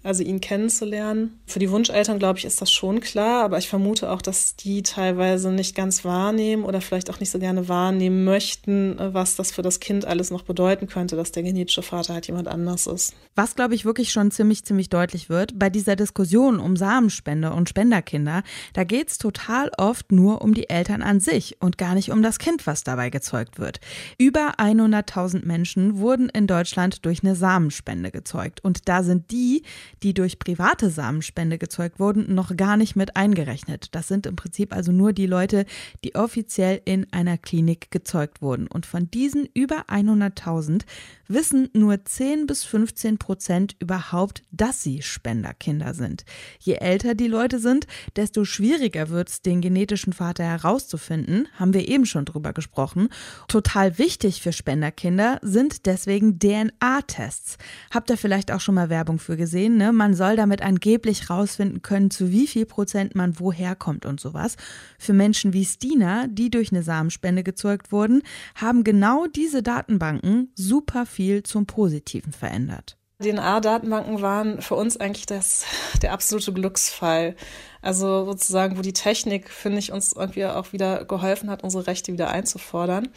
also 0.04 0.24
ihn 0.24 0.42
kennenzulernen. 0.42 1.40
Für 1.46 1.60
die 1.60 1.70
Wunscheltern, 1.70 2.20
glaube 2.20 2.40
ich, 2.40 2.46
ist 2.46 2.62
das 2.62 2.72
schon 2.72 3.00
klar, 3.00 3.44
aber 3.44 3.58
ich 3.58 3.68
vermute 3.68 4.10
auch, 4.10 4.22
dass 4.22 4.56
die 4.56 4.84
teilweise 4.84 5.52
nicht 5.52 5.76
ganz 5.76 6.04
wahrnehmen 6.04 6.64
oder 6.64 6.82
vielleicht 6.82 7.10
auch 7.10 7.20
nicht 7.20 7.30
so 7.30 7.40
gerne 7.40 7.68
wahrnehmen 7.68 8.24
möchten, 8.24 8.96
was 8.98 9.36
das 9.36 9.52
für 9.52 9.62
das 9.62 9.80
Kind 9.80 10.06
alles 10.06 10.32
noch 10.32 10.44
bedeuten 10.44 10.88
könnte, 10.88 11.16
dass 11.16 11.32
der 11.32 11.44
genetische 11.44 11.82
Vater 11.82 12.14
halt 12.14 12.28
jemand 12.28 12.48
anders 12.48 12.88
ist. 12.88 13.14
Was, 13.36 13.56
glaube 13.56 13.76
ich, 13.76 13.86
wirklich 13.86 14.12
schon 14.12 14.32
ziemlich, 14.32 14.64
ziemlich 14.64 14.90
deutlich 14.90 15.30
wird, 15.30 15.58
bei 15.58 15.70
dieser 15.70 15.96
Diskussion 15.96 16.60
um 16.60 16.76
Samenspende 16.76 17.52
und 17.52 17.70
Spenderkinder, 17.70 18.44
da 18.74 18.84
geht 18.84 19.10
es 19.10 19.18
total 19.18 19.72
oft 19.78 20.12
nur 20.12 20.42
um 20.42 20.54
die 20.54 20.70
Eltern 20.70 21.02
an 21.02 21.20
sich 21.20 21.58
und 21.60 21.78
gar 21.78 21.94
nicht 21.94 22.12
um 22.12 22.22
das 22.22 22.31
Kind, 22.40 22.68
was 22.68 22.84
dabei 22.84 23.10
gezeugt 23.10 23.60
wird. 23.60 23.80
Über 24.18 24.56
100.000 24.60 25.46
Menschen 25.46 25.98
wurden 25.98 26.30
in 26.30 26.48
Deutschland 26.48 27.06
durch 27.06 27.24
eine 27.24 27.36
Samenspende 27.36 28.12
gezeugt 28.12 28.64
und 28.64 28.88
da 28.88 29.04
sind 29.04 29.32
die, 29.32 29.64
die 30.04 30.14
durch 30.14 30.40
private 30.40 30.90
Samenspende 30.90 31.58
gezeugt 31.58 32.00
wurden, 32.00 32.34
noch 32.34 32.56
gar 32.56 32.78
nicht 32.78 32.96
mit 32.96 33.16
eingerechnet. 33.16 33.94
Das 33.96 34.08
sind 34.08 34.26
im 34.26 34.36
Prinzip 34.36 34.74
also 34.74 34.92
nur 34.92 35.14
die 35.14 35.28
Leute, 35.28 35.66
die 36.04 36.16
offiziell 36.16 36.82
in 36.86 37.08
einer 37.12 37.38
Klinik 37.38 37.92
gezeugt 37.92 38.42
wurden. 38.42 38.68
Und 38.68 38.86
von 38.86 39.10
diesen 39.10 39.48
über 39.54 39.86
100.000 39.90 40.84
wissen 41.28 41.70
nur 41.74 42.04
10 42.04 42.48
bis 42.48 42.64
15 42.64 43.18
Prozent 43.18 43.76
überhaupt, 43.80 44.44
dass 44.52 44.84
sie 44.84 45.02
Spenderkinder 45.02 45.94
sind. 45.94 46.26
Je 46.60 46.76
älter 46.76 47.16
die 47.16 47.28
Leute 47.28 47.60
sind, 47.60 47.88
desto 48.16 48.46
schwieriger 48.46 49.10
wird 49.10 49.30
es, 49.30 49.42
den 49.42 49.62
genetischen 49.62 50.14
Vater 50.14 50.44
herauszufinden, 50.44 51.48
haben 51.58 51.74
wir 51.74 51.88
eben 51.88 52.06
schon 52.22 52.26
drüber 52.26 52.54
gesprochen. 52.54 53.10
Total 53.48 53.98
wichtig 53.98 54.42
für 54.42 54.54
Spenderkinder 54.54 55.40
sind 55.42 55.86
deswegen 55.86 56.38
DNA-Tests. 56.38 57.58
Habt 57.92 58.10
ihr 58.10 58.18
vielleicht 58.18 58.52
auch 58.52 58.60
schon 58.60 58.76
mal 58.76 58.90
Werbung 58.90 59.20
für 59.20 59.38
gesehen? 59.38 59.78
Ne? 59.78 59.92
Man 59.94 60.14
soll 60.14 60.36
damit 60.36 60.62
angeblich 60.62 61.30
rausfinden 61.30 61.82
können, 61.82 62.12
zu 62.12 62.32
wie 62.32 62.48
viel 62.48 62.66
Prozent 62.66 63.16
man 63.16 63.40
woher 63.40 63.76
kommt 63.76 64.06
und 64.06 64.20
sowas. 64.20 64.58
Für 65.00 65.14
Menschen 65.14 65.54
wie 65.54 65.66
Stina, 65.66 66.28
die 66.28 66.50
durch 66.50 66.72
eine 66.72 66.84
Samenspende 66.84 67.44
gezeugt 67.44 67.92
wurden, 67.92 68.22
haben 68.56 68.84
genau 68.84 69.28
diese 69.28 69.64
Datenbanken 69.64 70.52
super 70.56 71.06
viel 71.06 71.22
viel 71.32 71.44
zum 71.44 71.66
Positiven 71.66 72.34
verändert. 72.34 72.98
DNA-Datenbanken 73.22 74.22
waren 74.22 74.62
für 74.62 74.76
uns 74.76 74.98
eigentlich 74.98 75.26
das, 75.26 75.66
der 76.02 76.14
absolute 76.14 76.54
Glücksfall. 76.54 77.36
Also 77.82 78.26
sozusagen, 78.26 78.78
wo 78.78 78.82
die 78.82 78.94
Technik, 78.94 79.50
finde 79.50 79.80
ich, 79.80 79.92
uns 79.92 80.14
irgendwie 80.14 80.46
auch 80.46 80.72
wieder 80.72 81.04
geholfen 81.06 81.50
hat, 81.50 81.64
unsere 81.64 81.88
Rechte 81.88 82.14
wieder 82.14 82.30
einzufordern. 82.30 83.10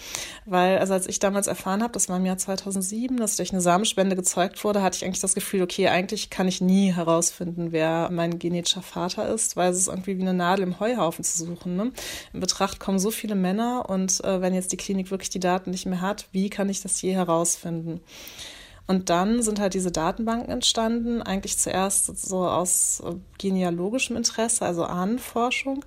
Weil, 0.46 0.78
also 0.78 0.94
als 0.94 1.06
ich 1.06 1.18
damals 1.18 1.46
erfahren 1.46 1.82
habe, 1.82 1.92
das 1.92 2.08
war 2.08 2.16
im 2.16 2.24
Jahr 2.24 2.38
2007, 2.38 3.18
dass 3.18 3.36
durch 3.36 3.52
eine 3.52 3.60
Samenspende 3.60 4.16
gezeugt 4.16 4.64
wurde, 4.64 4.82
hatte 4.82 4.96
ich 4.96 5.04
eigentlich 5.04 5.20
das 5.20 5.34
Gefühl, 5.34 5.62
okay, 5.62 5.88
eigentlich 5.88 6.30
kann 6.30 6.48
ich 6.48 6.62
nie 6.62 6.94
herausfinden, 6.94 7.72
wer 7.72 8.08
mein 8.10 8.38
genetischer 8.38 8.82
Vater 8.82 9.28
ist, 9.28 9.56
weil 9.56 9.70
es 9.70 9.78
ist 9.78 9.88
irgendwie 9.88 10.16
wie 10.16 10.22
eine 10.22 10.34
Nadel 10.34 10.62
im 10.64 10.80
Heuhaufen 10.80 11.24
zu 11.24 11.44
suchen. 11.44 11.76
Ne? 11.76 11.92
In 12.32 12.40
Betracht 12.40 12.80
kommen 12.80 12.98
so 12.98 13.10
viele 13.10 13.34
Männer 13.34 13.84
und 13.88 14.24
äh, 14.24 14.40
wenn 14.40 14.54
jetzt 14.54 14.72
die 14.72 14.78
Klinik 14.78 15.10
wirklich 15.10 15.30
die 15.30 15.40
Daten 15.40 15.70
nicht 15.70 15.84
mehr 15.84 16.00
hat, 16.00 16.26
wie 16.32 16.48
kann 16.48 16.70
ich 16.70 16.80
das 16.80 17.02
je 17.02 17.12
herausfinden? 17.12 18.00
Und 18.86 19.08
dann 19.08 19.42
sind 19.42 19.60
halt 19.60 19.74
diese 19.74 19.90
Datenbanken 19.90 20.50
entstanden, 20.50 21.22
eigentlich 21.22 21.58
zuerst 21.58 22.06
so 22.18 22.46
aus 22.46 23.02
äh, 23.04 23.14
genealogischem 23.38 24.16
Interesse, 24.16 24.64
also 24.64 24.84
Ahnenforschung. 24.84 25.84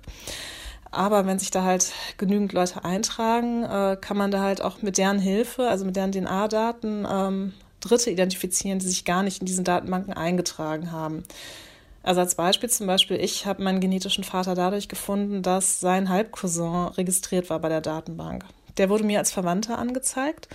Aber 0.90 1.26
wenn 1.26 1.38
sich 1.38 1.50
da 1.50 1.62
halt 1.62 1.92
genügend 2.16 2.52
Leute 2.52 2.84
eintragen, 2.84 3.62
äh, 3.64 3.96
kann 4.00 4.16
man 4.16 4.30
da 4.30 4.40
halt 4.40 4.62
auch 4.62 4.82
mit 4.82 4.98
deren 4.98 5.18
Hilfe, 5.18 5.68
also 5.68 5.84
mit 5.84 5.96
deren 5.96 6.12
DNA-Daten, 6.12 7.06
ähm, 7.08 7.52
Dritte 7.80 8.10
identifizieren, 8.10 8.80
die 8.80 8.86
sich 8.86 9.04
gar 9.04 9.22
nicht 9.22 9.40
in 9.40 9.46
diesen 9.46 9.64
Datenbanken 9.64 10.12
eingetragen 10.12 10.90
haben. 10.90 11.22
Also 12.02 12.20
als 12.20 12.34
Beispiel 12.34 12.68
zum 12.68 12.88
Beispiel, 12.88 13.18
ich 13.18 13.46
habe 13.46 13.62
meinen 13.62 13.80
genetischen 13.80 14.24
Vater 14.24 14.54
dadurch 14.54 14.88
gefunden, 14.88 15.42
dass 15.42 15.78
sein 15.78 16.08
Halbcousin 16.08 16.88
registriert 16.96 17.50
war 17.50 17.60
bei 17.60 17.68
der 17.68 17.80
Datenbank 17.80 18.44
der 18.78 18.88
wurde 18.88 19.04
mir 19.04 19.18
als 19.18 19.32
Verwandter 19.32 19.78
angezeigt. 19.78 20.48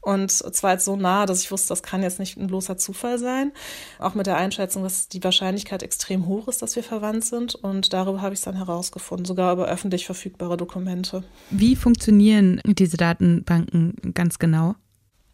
Und 0.00 0.30
zwar 0.30 0.72
jetzt 0.72 0.84
so 0.84 0.94
nah, 0.96 1.26
dass 1.26 1.42
ich 1.42 1.50
wusste, 1.50 1.70
das 1.70 1.82
kann 1.82 2.02
jetzt 2.02 2.20
nicht 2.20 2.36
ein 2.36 2.46
bloßer 2.46 2.76
Zufall 2.76 3.18
sein. 3.18 3.52
Auch 3.98 4.14
mit 4.14 4.26
der 4.26 4.36
Einschätzung, 4.36 4.84
dass 4.84 5.08
die 5.08 5.22
Wahrscheinlichkeit 5.24 5.82
extrem 5.82 6.26
hoch 6.26 6.46
ist, 6.46 6.62
dass 6.62 6.76
wir 6.76 6.84
verwandt 6.84 7.24
sind. 7.24 7.56
Und 7.56 7.92
darüber 7.92 8.22
habe 8.22 8.32
ich 8.32 8.38
es 8.38 8.44
dann 8.44 8.56
herausgefunden, 8.56 9.24
sogar 9.24 9.52
über 9.52 9.66
öffentlich 9.66 10.06
verfügbare 10.06 10.56
Dokumente. 10.56 11.24
Wie 11.50 11.74
funktionieren 11.74 12.60
diese 12.64 12.96
Datenbanken 12.96 13.96
ganz 14.14 14.38
genau? 14.38 14.76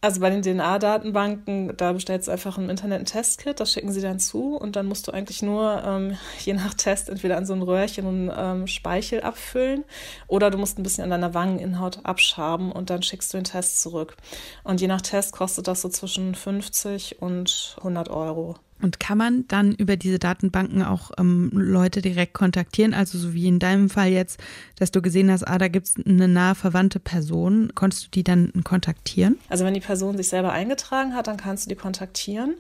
Also 0.05 0.19
bei 0.19 0.31
den 0.31 0.43
DNA-Datenbanken, 0.43 1.77
da 1.77 1.93
bestellst 1.93 2.27
du 2.27 2.33
einfach 2.33 2.59
im 2.59 2.69
Internet 2.69 2.99
ein 2.99 3.07
Testkit, 3.07 3.61
das 3.61 3.73
schicken 3.73 3.93
sie 3.93 4.01
dann 4.01 4.19
zu 4.19 4.57
und 4.57 4.75
dann 4.75 4.87
musst 4.87 5.07
du 5.07 5.13
eigentlich 5.13 5.43
nur 5.43 5.81
ähm, 5.87 6.17
je 6.41 6.55
nach 6.55 6.75
Test 6.75 7.09
entweder 7.09 7.37
an 7.37 7.47
so 7.47 7.53
ein 7.53 7.63
Röhrchen 7.63 8.07
und 8.07 8.33
ähm, 8.37 8.67
Speichel 8.67 9.21
abfüllen 9.21 9.85
oder 10.27 10.51
du 10.51 10.59
musst 10.59 10.77
ein 10.77 10.83
bisschen 10.83 11.05
an 11.05 11.11
deiner 11.11 11.35
Wangeninhaut 11.35 12.01
abschaben 12.03 12.73
und 12.73 12.91
dann 12.91 13.05
schickst 13.05 13.33
du 13.33 13.39
den 13.39 13.45
Test 13.45 13.81
zurück. 13.81 14.17
Und 14.65 14.81
je 14.81 14.89
nach 14.89 15.03
Test 15.03 15.35
kostet 15.35 15.69
das 15.69 15.83
so 15.83 15.89
zwischen 15.89 16.35
50 16.35 17.23
und 17.23 17.77
100 17.79 18.09
Euro. 18.09 18.57
Und 18.83 18.99
kann 18.99 19.17
man 19.17 19.47
dann 19.47 19.73
über 19.73 19.97
diese 19.97 20.19
Datenbanken 20.19 20.83
auch 20.83 21.13
ähm, 21.19 21.51
Leute 21.55 22.03
direkt 22.03 22.35
kontaktieren? 22.35 22.95
Also 22.95 23.17
so 23.17 23.33
wie 23.33 23.47
in 23.47 23.61
deinem 23.61 23.89
Fall 23.89 24.09
jetzt, 24.09 24.41
dass 24.77 24.91
du 24.91 25.01
gesehen 25.01 25.31
hast, 25.31 25.45
ah, 25.45 25.57
da 25.57 25.69
gibt 25.69 25.87
es 25.87 25.95
eine 26.05 26.27
nahe 26.27 26.57
verwandte 26.57 26.99
Person. 26.99 27.73
Konntest 27.77 28.07
du 28.07 28.11
die 28.11 28.25
dann 28.25 28.53
kontaktieren? 28.65 29.39
Also 29.49 29.65
wenn 29.65 29.75
die 29.75 29.81
Person 29.81 30.17
sich 30.17 30.29
selber 30.29 30.53
eingetragen 30.53 31.15
hat, 31.15 31.29
dann 31.29 31.37
kannst 31.37 31.67
du 31.67 31.69
die 31.69 31.77
kontaktieren. 31.77 32.57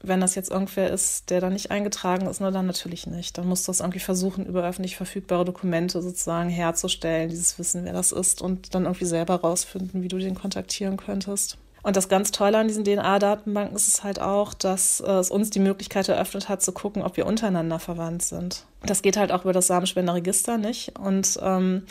Wenn 0.00 0.20
das 0.20 0.36
jetzt 0.36 0.50
irgendwer 0.50 0.90
ist, 0.90 1.30
der 1.30 1.40
da 1.40 1.50
nicht 1.50 1.72
eingetragen 1.72 2.26
ist, 2.26 2.40
nur 2.40 2.52
dann 2.52 2.66
natürlich 2.66 3.08
nicht. 3.08 3.36
Dann 3.36 3.48
musst 3.48 3.66
du 3.66 3.72
es 3.72 3.80
irgendwie 3.80 3.98
versuchen, 3.98 4.46
über 4.46 4.62
öffentlich 4.62 4.96
verfügbare 4.96 5.44
Dokumente 5.44 6.00
sozusagen 6.02 6.50
herzustellen, 6.50 7.30
dieses 7.30 7.58
Wissen, 7.58 7.84
wer 7.84 7.92
das 7.92 8.12
ist 8.12 8.40
und 8.40 8.74
dann 8.74 8.84
irgendwie 8.84 9.06
selber 9.06 9.34
rausfinden, 9.40 10.02
wie 10.02 10.08
du 10.08 10.18
den 10.18 10.34
kontaktieren 10.34 10.96
könntest. 10.96 11.58
Und 11.84 11.96
das 11.96 12.08
ganz 12.08 12.32
Tolle 12.32 12.58
an 12.58 12.66
diesen 12.66 12.82
DNA-Datenbanken 12.82 13.76
ist 13.76 13.88
es 13.88 14.02
halt 14.02 14.18
auch, 14.18 14.54
dass 14.54 15.00
äh, 15.00 15.12
es 15.12 15.30
uns 15.30 15.50
die 15.50 15.60
Möglichkeit 15.60 16.08
eröffnet 16.08 16.48
hat, 16.48 16.62
zu 16.62 16.72
gucken, 16.72 17.02
ob 17.02 17.18
wir 17.18 17.26
untereinander 17.26 17.78
verwandt 17.78 18.22
sind. 18.22 18.64
Das 18.84 19.02
geht 19.02 19.18
halt 19.18 19.30
auch 19.30 19.42
über 19.44 19.52
das 19.52 19.66
Samenspenderregister 19.66 20.56
nicht. 20.56 20.98
Und 20.98 21.38
ähm, 21.42 21.82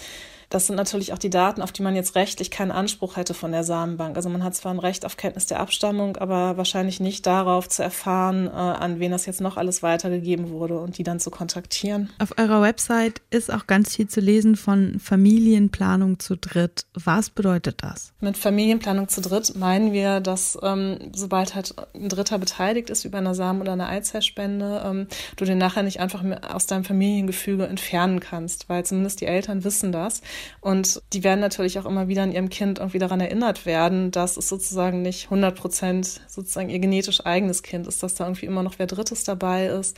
das 0.49 0.67
sind 0.67 0.75
natürlich 0.75 1.13
auch 1.13 1.17
die 1.17 1.29
Daten, 1.29 1.61
auf 1.61 1.71
die 1.71 1.81
man 1.81 1.95
jetzt 1.95 2.15
rechtlich 2.15 2.51
keinen 2.51 2.71
Anspruch 2.71 3.17
hätte 3.17 3.33
von 3.33 3.51
der 3.51 3.63
Samenbank. 3.63 4.15
Also 4.15 4.29
man 4.29 4.43
hat 4.43 4.55
zwar 4.55 4.73
ein 4.73 4.79
Recht 4.79 5.05
auf 5.05 5.17
Kenntnis 5.17 5.45
der 5.45 5.59
Abstammung, 5.59 6.17
aber 6.17 6.57
wahrscheinlich 6.57 6.99
nicht 6.99 7.25
darauf 7.25 7.69
zu 7.69 7.83
erfahren, 7.83 8.47
äh, 8.47 8.51
an 8.51 8.99
wen 8.99 9.11
das 9.11 9.25
jetzt 9.25 9.41
noch 9.41 9.57
alles 9.57 9.83
weitergegeben 9.83 10.49
wurde 10.49 10.79
und 10.79 10.97
die 10.97 11.03
dann 11.03 11.19
zu 11.19 11.31
kontaktieren. 11.31 12.09
Auf 12.19 12.37
eurer 12.37 12.61
Website 12.61 13.21
ist 13.29 13.51
auch 13.51 13.67
ganz 13.67 13.95
viel 13.95 14.07
zu 14.07 14.19
lesen 14.19 14.55
von 14.55 14.99
Familienplanung 14.99 16.19
zu 16.19 16.35
dritt. 16.37 16.85
Was 16.93 17.29
bedeutet 17.29 17.83
das? 17.83 18.13
Mit 18.19 18.37
Familienplanung 18.37 19.07
zu 19.07 19.21
dritt 19.21 19.55
meinen 19.55 19.93
wir, 19.93 20.19
dass 20.19 20.57
ähm, 20.61 21.11
sobald 21.13 21.55
halt 21.55 21.75
ein 21.95 22.09
Dritter 22.09 22.37
beteiligt 22.37 22.89
ist 22.89 23.05
über 23.05 23.17
eine 23.17 23.35
Samen- 23.35 23.61
oder 23.61 23.73
eine 23.73 23.87
Eizellspende, 23.87 24.83
ähm, 24.85 25.07
du 25.35 25.45
den 25.45 25.57
nachher 25.57 25.83
nicht 25.83 25.99
einfach 25.99 26.23
aus 26.49 26.67
deinem 26.67 26.83
Familiengefüge 26.83 27.65
entfernen 27.65 28.19
kannst, 28.19 28.69
weil 28.69 28.85
zumindest 28.85 29.21
die 29.21 29.25
Eltern 29.25 29.63
wissen 29.63 29.91
das 29.91 30.21
und 30.61 31.01
die 31.13 31.23
werden 31.23 31.39
natürlich 31.39 31.79
auch 31.79 31.85
immer 31.85 32.07
wieder 32.07 32.23
an 32.23 32.31
ihrem 32.31 32.49
Kind 32.49 32.79
irgendwie 32.79 32.99
daran 32.99 33.19
erinnert 33.19 33.65
werden, 33.65 34.11
dass 34.11 34.37
es 34.37 34.49
sozusagen 34.49 35.01
nicht 35.01 35.25
100 35.25 35.55
Prozent 35.55 36.21
sozusagen 36.27 36.69
ihr 36.69 36.79
genetisch 36.79 37.25
eigenes 37.25 37.63
Kind 37.63 37.87
ist, 37.87 38.03
dass 38.03 38.15
da 38.15 38.25
irgendwie 38.25 38.45
immer 38.45 38.63
noch 38.63 38.75
wer 38.77 38.87
Drittes 38.87 39.23
dabei 39.23 39.67
ist 39.67 39.97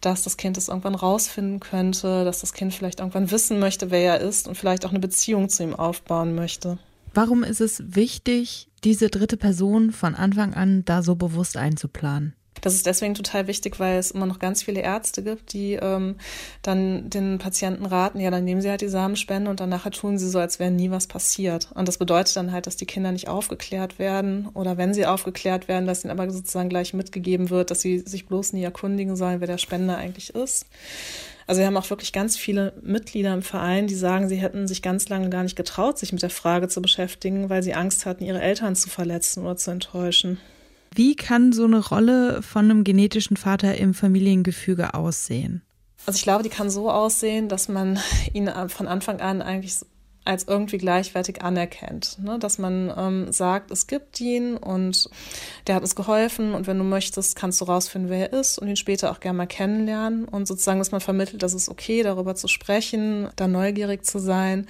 dass 0.00 0.22
das 0.22 0.36
Kind 0.36 0.58
es 0.58 0.68
irgendwann 0.68 0.94
rausfinden 0.94 1.60
könnte, 1.60 2.24
dass 2.24 2.40
das 2.40 2.52
Kind 2.52 2.74
vielleicht 2.74 3.00
irgendwann 3.00 3.30
wissen 3.30 3.58
möchte, 3.58 3.90
wer 3.90 4.18
er 4.18 4.20
ist 4.20 4.46
und 4.46 4.54
vielleicht 4.54 4.84
auch 4.84 4.90
eine 4.90 5.00
Beziehung 5.00 5.48
zu 5.48 5.62
ihm 5.62 5.74
aufbauen 5.74 6.34
möchte. 6.34 6.78
Warum 7.14 7.44
ist 7.44 7.60
es 7.60 7.82
wichtig, 7.94 8.68
diese 8.82 9.08
dritte 9.08 9.36
Person 9.36 9.92
von 9.92 10.14
Anfang 10.14 10.52
an 10.52 10.84
da 10.84 11.02
so 11.02 11.14
bewusst 11.14 11.56
einzuplanen? 11.56 12.34
Das 12.60 12.74
ist 12.74 12.86
deswegen 12.86 13.14
total 13.14 13.46
wichtig, 13.46 13.78
weil 13.78 13.98
es 13.98 14.10
immer 14.10 14.26
noch 14.26 14.38
ganz 14.38 14.62
viele 14.62 14.80
Ärzte 14.80 15.22
gibt, 15.22 15.52
die 15.52 15.74
ähm, 15.74 16.16
dann 16.62 17.10
den 17.10 17.38
Patienten 17.38 17.84
raten, 17.84 18.20
ja, 18.20 18.30
dann 18.30 18.44
nehmen 18.44 18.60
sie 18.60 18.70
halt 18.70 18.80
die 18.80 18.88
Samenspende 18.88 19.50
und 19.50 19.60
dann 19.60 19.68
nachher 19.68 19.90
tun 19.90 20.18
sie 20.18 20.28
so, 20.28 20.38
als 20.38 20.58
wäre 20.58 20.70
nie 20.70 20.90
was 20.90 21.06
passiert. 21.06 21.68
Und 21.74 21.88
das 21.88 21.98
bedeutet 21.98 22.36
dann 22.36 22.52
halt, 22.52 22.66
dass 22.66 22.76
die 22.76 22.86
Kinder 22.86 23.12
nicht 23.12 23.28
aufgeklärt 23.28 23.98
werden 23.98 24.48
oder 24.54 24.76
wenn 24.76 24.94
sie 24.94 25.06
aufgeklärt 25.06 25.68
werden, 25.68 25.86
dass 25.86 26.04
ihnen 26.04 26.10
aber 26.10 26.30
sozusagen 26.30 26.68
gleich 26.68 26.94
mitgegeben 26.94 27.50
wird, 27.50 27.70
dass 27.70 27.80
sie 27.80 27.98
sich 27.98 28.26
bloß 28.26 28.52
nie 28.52 28.62
erkundigen 28.62 29.16
sollen, 29.16 29.40
wer 29.40 29.48
der 29.48 29.58
Spender 29.58 29.96
eigentlich 29.96 30.34
ist. 30.34 30.66
Also 31.46 31.58
wir 31.60 31.66
haben 31.66 31.76
auch 31.76 31.90
wirklich 31.90 32.12
ganz 32.12 32.36
viele 32.36 32.72
Mitglieder 32.82 33.34
im 33.34 33.42
Verein, 33.42 33.86
die 33.86 33.94
sagen, 33.94 34.28
sie 34.28 34.36
hätten 34.36 34.66
sich 34.66 34.80
ganz 34.80 35.08
lange 35.10 35.28
gar 35.28 35.42
nicht 35.42 35.56
getraut, 35.56 35.98
sich 35.98 36.12
mit 36.12 36.22
der 36.22 36.30
Frage 36.30 36.68
zu 36.68 36.80
beschäftigen, 36.80 37.50
weil 37.50 37.62
sie 37.62 37.74
Angst 37.74 38.06
hatten, 38.06 38.24
ihre 38.24 38.40
Eltern 38.40 38.76
zu 38.76 38.88
verletzen 38.88 39.42
oder 39.44 39.56
zu 39.56 39.70
enttäuschen. 39.70 40.38
Wie 40.96 41.16
kann 41.16 41.52
so 41.52 41.64
eine 41.64 41.84
Rolle 41.84 42.40
von 42.40 42.66
einem 42.66 42.84
genetischen 42.84 43.36
Vater 43.36 43.76
im 43.76 43.94
Familiengefüge 43.94 44.94
aussehen? 44.94 45.62
Also 46.06 46.18
ich 46.18 46.22
glaube, 46.22 46.44
die 46.44 46.50
kann 46.50 46.70
so 46.70 46.88
aussehen, 46.88 47.48
dass 47.48 47.68
man 47.68 47.98
ihn 48.32 48.48
von 48.68 48.86
Anfang 48.86 49.20
an 49.20 49.42
eigentlich 49.42 49.74
als 50.24 50.44
irgendwie 50.44 50.78
gleichwertig 50.78 51.42
anerkennt. 51.42 52.18
Ne? 52.22 52.38
Dass 52.38 52.58
man 52.58 52.92
ähm, 52.96 53.32
sagt, 53.32 53.70
es 53.70 53.86
gibt 53.86 54.20
ihn 54.20 54.56
und 54.56 55.08
der 55.66 55.74
hat 55.74 55.82
uns 55.82 55.94
geholfen 55.94 56.54
und 56.54 56.66
wenn 56.66 56.78
du 56.78 56.84
möchtest, 56.84 57.36
kannst 57.36 57.60
du 57.60 57.66
rausfinden, 57.66 58.10
wer 58.10 58.32
er 58.32 58.40
ist 58.40 58.58
und 58.58 58.68
ihn 58.68 58.76
später 58.76 59.10
auch 59.10 59.20
gerne 59.20 59.38
mal 59.38 59.46
kennenlernen 59.46 60.24
und 60.24 60.48
sozusagen, 60.48 60.78
dass 60.78 60.92
man 60.92 61.00
vermittelt, 61.00 61.42
dass 61.42 61.52
es 61.52 61.68
okay, 61.68 62.02
darüber 62.02 62.34
zu 62.34 62.48
sprechen, 62.48 63.28
da 63.36 63.46
neugierig 63.46 64.04
zu 64.04 64.18
sein 64.18 64.66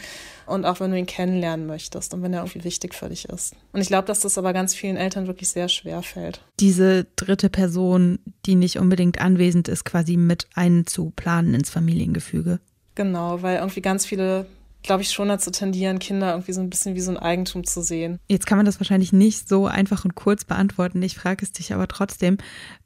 und 0.47 0.65
auch 0.65 0.81
wenn 0.81 0.91
du 0.91 0.99
ihn 0.99 1.07
kennenlernen 1.07 1.67
möchtest 1.67 2.15
und 2.15 2.23
wenn 2.23 2.33
er 2.33 2.41
irgendwie 2.41 2.65
wichtig 2.65 2.95
für 2.95 3.09
dich 3.09 3.29
ist. 3.29 3.55
Und 3.73 3.81
ich 3.81 3.89
glaube, 3.89 4.07
dass 4.07 4.21
das 4.21 4.37
aber 4.39 4.53
ganz 4.53 4.75
vielen 4.75 4.97
Eltern 4.97 5.29
wirklich 5.29 5.51
sehr 5.51 5.69
schwer 5.69 6.03
fällt. 6.03 6.41
Diese 6.59 7.07
dritte 7.17 7.49
Person, 7.49 8.19
die 8.45 8.57
nicht 8.57 8.79
unbedingt 8.79 9.21
anwesend 9.21 9.69
ist, 9.69 9.85
quasi 9.85 10.17
mit 10.17 10.49
einzuplanen 10.55 11.55
ins 11.55 11.71
Familiengefüge. 11.71 12.59
Genau, 12.97 13.43
weil 13.43 13.59
irgendwie 13.59 13.81
ganz 13.81 14.07
viele 14.07 14.47
glaube 14.85 15.03
ich, 15.03 15.11
schon 15.11 15.29
dazu 15.29 15.51
tendieren, 15.51 15.99
Kinder 15.99 16.31
irgendwie 16.31 16.53
so 16.53 16.61
ein 16.61 16.71
bisschen 16.71 16.95
wie 16.95 17.01
so 17.01 17.11
ein 17.11 17.17
Eigentum 17.17 17.65
zu 17.65 17.83
sehen. 17.83 18.21
Jetzt 18.29 18.47
kann 18.47 18.59
man 18.59 18.67
das 18.67 18.79
wahrscheinlich 18.79 19.13
nicht 19.13 19.49
so 19.49 19.67
einfach 19.67 20.05
und 20.05 20.15
kurz 20.15 20.45
beantworten. 20.45 21.03
Ich 21.03 21.17
frage 21.17 21.45
es 21.45 21.53
dich 21.53 21.75
aber 21.75 21.89
trotzdem. 21.89 22.39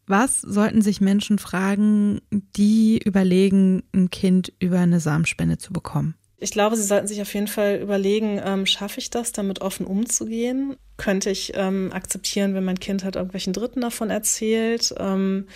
Was 0.06 0.40
sollten 0.40 0.80
sich 0.80 1.02
Menschen 1.02 1.38
fragen, 1.38 2.22
die 2.30 2.98
überlegen, 3.04 3.82
ein 3.92 4.08
Kind 4.10 4.52
über 4.58 4.78
eine 4.78 5.00
Samenspende 5.00 5.58
zu 5.58 5.72
bekommen? 5.72 6.14
Ich 6.40 6.52
glaube, 6.52 6.76
sie 6.76 6.84
sollten 6.84 7.08
sich 7.08 7.20
auf 7.20 7.34
jeden 7.34 7.48
Fall 7.48 7.80
überlegen, 7.82 8.40
ähm, 8.42 8.64
schaffe 8.64 9.00
ich 9.00 9.10
das, 9.10 9.32
damit 9.32 9.60
offen 9.60 9.84
umzugehen? 9.84 10.76
Könnte 10.96 11.30
ich 11.30 11.52
ähm, 11.56 11.90
akzeptieren, 11.92 12.54
wenn 12.54 12.64
mein 12.64 12.78
Kind 12.78 13.02
halt 13.02 13.16
irgendwelchen 13.16 13.52
Dritten 13.52 13.80
davon 13.80 14.08
erzählt? 14.08 14.94
Ähm, 14.98 15.48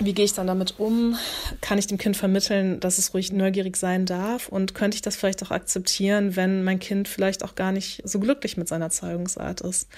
wie 0.00 0.12
gehe 0.12 0.24
ich 0.24 0.32
dann 0.32 0.46
damit 0.46 0.78
um? 0.78 1.16
Kann 1.60 1.78
ich 1.78 1.86
dem 1.86 1.98
Kind 1.98 2.16
vermitteln, 2.16 2.80
dass 2.80 2.98
es 2.98 3.14
ruhig 3.14 3.32
neugierig 3.32 3.76
sein 3.76 4.06
darf? 4.06 4.48
Und 4.48 4.74
könnte 4.74 4.94
ich 4.94 5.02
das 5.02 5.16
vielleicht 5.16 5.42
auch 5.42 5.50
akzeptieren, 5.50 6.36
wenn 6.36 6.62
mein 6.64 6.78
Kind 6.78 7.08
vielleicht 7.08 7.44
auch 7.44 7.54
gar 7.54 7.72
nicht 7.72 8.02
so 8.04 8.20
glücklich 8.20 8.56
mit 8.56 8.68
seiner 8.68 8.90
Zeugungsart 8.90 9.60
ist? 9.60 9.88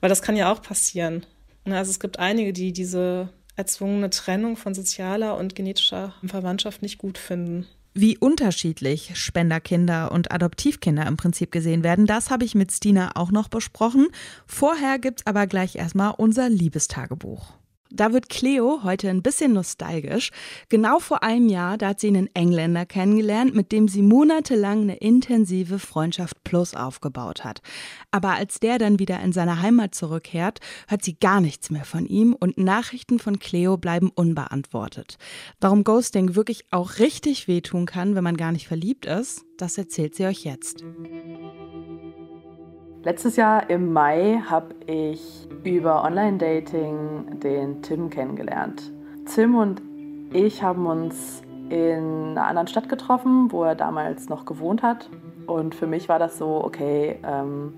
Weil 0.00 0.08
das 0.08 0.22
kann 0.22 0.36
ja 0.36 0.52
auch 0.52 0.62
passieren. 0.62 1.24
Ne, 1.64 1.76
also 1.76 1.90
es 1.90 2.00
gibt 2.00 2.18
einige, 2.18 2.52
die 2.52 2.72
diese 2.72 3.28
erzwungene 3.56 4.10
Trennung 4.10 4.56
von 4.56 4.74
sozialer 4.74 5.36
und 5.36 5.54
genetischer 5.54 6.14
Verwandtschaft 6.24 6.82
nicht 6.82 6.98
gut 6.98 7.18
finden. 7.18 7.66
Wie 7.94 8.16
unterschiedlich 8.16 9.12
Spenderkinder 9.14 10.12
und 10.12 10.30
Adoptivkinder 10.30 11.06
im 11.06 11.16
Prinzip 11.16 11.50
gesehen 11.50 11.82
werden, 11.82 12.06
das 12.06 12.30
habe 12.30 12.44
ich 12.44 12.54
mit 12.54 12.70
Stina 12.70 13.12
auch 13.16 13.32
noch 13.32 13.48
besprochen. 13.48 14.08
Vorher 14.46 15.00
gibt 15.00 15.20
es 15.20 15.26
aber 15.26 15.48
gleich 15.48 15.74
erstmal 15.74 16.14
unser 16.16 16.48
Liebestagebuch. 16.48 17.57
Da 17.90 18.12
wird 18.12 18.28
Cleo 18.28 18.80
heute 18.84 19.08
ein 19.08 19.22
bisschen 19.22 19.54
nostalgisch. 19.54 20.30
Genau 20.68 20.98
vor 20.98 21.22
einem 21.22 21.48
Jahr, 21.48 21.78
da 21.78 21.88
hat 21.88 22.00
sie 22.00 22.08
einen 22.08 22.28
Engländer 22.34 22.84
kennengelernt, 22.84 23.54
mit 23.54 23.72
dem 23.72 23.88
sie 23.88 24.02
monatelang 24.02 24.82
eine 24.82 24.96
intensive 24.96 25.78
Freundschaft 25.78 26.44
plus 26.44 26.74
aufgebaut 26.74 27.44
hat. 27.44 27.62
Aber 28.10 28.32
als 28.32 28.60
der 28.60 28.78
dann 28.78 28.98
wieder 28.98 29.20
in 29.20 29.32
seine 29.32 29.62
Heimat 29.62 29.94
zurückkehrt, 29.94 30.60
hört 30.86 31.02
sie 31.02 31.14
gar 31.14 31.40
nichts 31.40 31.70
mehr 31.70 31.84
von 31.84 32.04
ihm 32.04 32.34
und 32.38 32.58
Nachrichten 32.58 33.18
von 33.18 33.38
Cleo 33.38 33.78
bleiben 33.78 34.10
unbeantwortet. 34.14 35.16
Warum 35.60 35.82
Ghosting 35.82 36.34
wirklich 36.34 36.66
auch 36.70 36.98
richtig 36.98 37.48
wehtun 37.48 37.86
kann, 37.86 38.14
wenn 38.14 38.24
man 38.24 38.36
gar 38.36 38.52
nicht 38.52 38.68
verliebt 38.68 39.06
ist, 39.06 39.44
das 39.56 39.78
erzählt 39.78 40.14
sie 40.14 40.26
euch 40.26 40.44
jetzt. 40.44 40.84
Letztes 43.08 43.36
Jahr 43.36 43.70
im 43.70 43.94
Mai 43.94 44.42
habe 44.50 44.74
ich 44.84 45.48
über 45.64 46.04
Online-Dating 46.04 47.40
den 47.40 47.80
Tim 47.80 48.10
kennengelernt. 48.10 48.92
Tim 49.24 49.54
und 49.54 49.80
ich 50.30 50.62
haben 50.62 50.84
uns 50.84 51.40
in 51.70 52.32
einer 52.32 52.46
anderen 52.46 52.68
Stadt 52.68 52.90
getroffen, 52.90 53.50
wo 53.50 53.64
er 53.64 53.76
damals 53.76 54.28
noch 54.28 54.44
gewohnt 54.44 54.82
hat. 54.82 55.08
Und 55.46 55.74
für 55.74 55.86
mich 55.86 56.10
war 56.10 56.18
das 56.18 56.36
so, 56.36 56.62
okay, 56.62 57.18
ähm, 57.24 57.72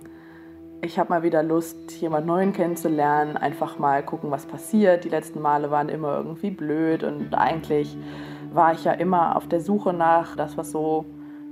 ich 0.82 0.98
habe 0.98 1.10
mal 1.10 1.22
wieder 1.22 1.44
Lust, 1.44 1.92
jemand 2.00 2.26
Neuen 2.26 2.52
kennenzulernen, 2.52 3.36
einfach 3.36 3.78
mal 3.78 4.02
gucken, 4.02 4.32
was 4.32 4.46
passiert. 4.46 5.04
Die 5.04 5.10
letzten 5.10 5.40
Male 5.40 5.70
waren 5.70 5.88
immer 5.88 6.16
irgendwie 6.16 6.50
blöd 6.50 7.04
und 7.04 7.36
eigentlich 7.36 7.96
war 8.52 8.72
ich 8.72 8.82
ja 8.82 8.94
immer 8.94 9.36
auf 9.36 9.46
der 9.46 9.60
Suche 9.60 9.92
nach 9.92 10.34
das, 10.34 10.56
was 10.56 10.72
so 10.72 11.04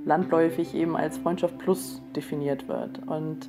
landläufig 0.09 0.75
eben 0.75 0.97
als 0.97 1.17
Freundschaft 1.19 1.57
Plus 1.59 2.01
definiert 2.15 2.67
wird. 2.67 2.99
Und 3.07 3.47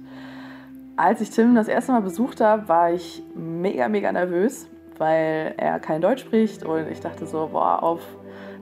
als 0.96 1.20
ich 1.20 1.30
Tim 1.30 1.54
das 1.54 1.66
erste 1.66 1.92
Mal 1.92 2.02
besucht 2.02 2.40
habe, 2.40 2.68
war 2.68 2.92
ich 2.92 3.22
mega, 3.34 3.88
mega 3.88 4.12
nervös, 4.12 4.68
weil 4.98 5.54
er 5.56 5.80
kein 5.80 6.02
Deutsch 6.02 6.20
spricht 6.20 6.64
und 6.64 6.88
ich 6.88 7.00
dachte 7.00 7.26
so, 7.26 7.48
boah, 7.50 7.82
auf 7.82 8.00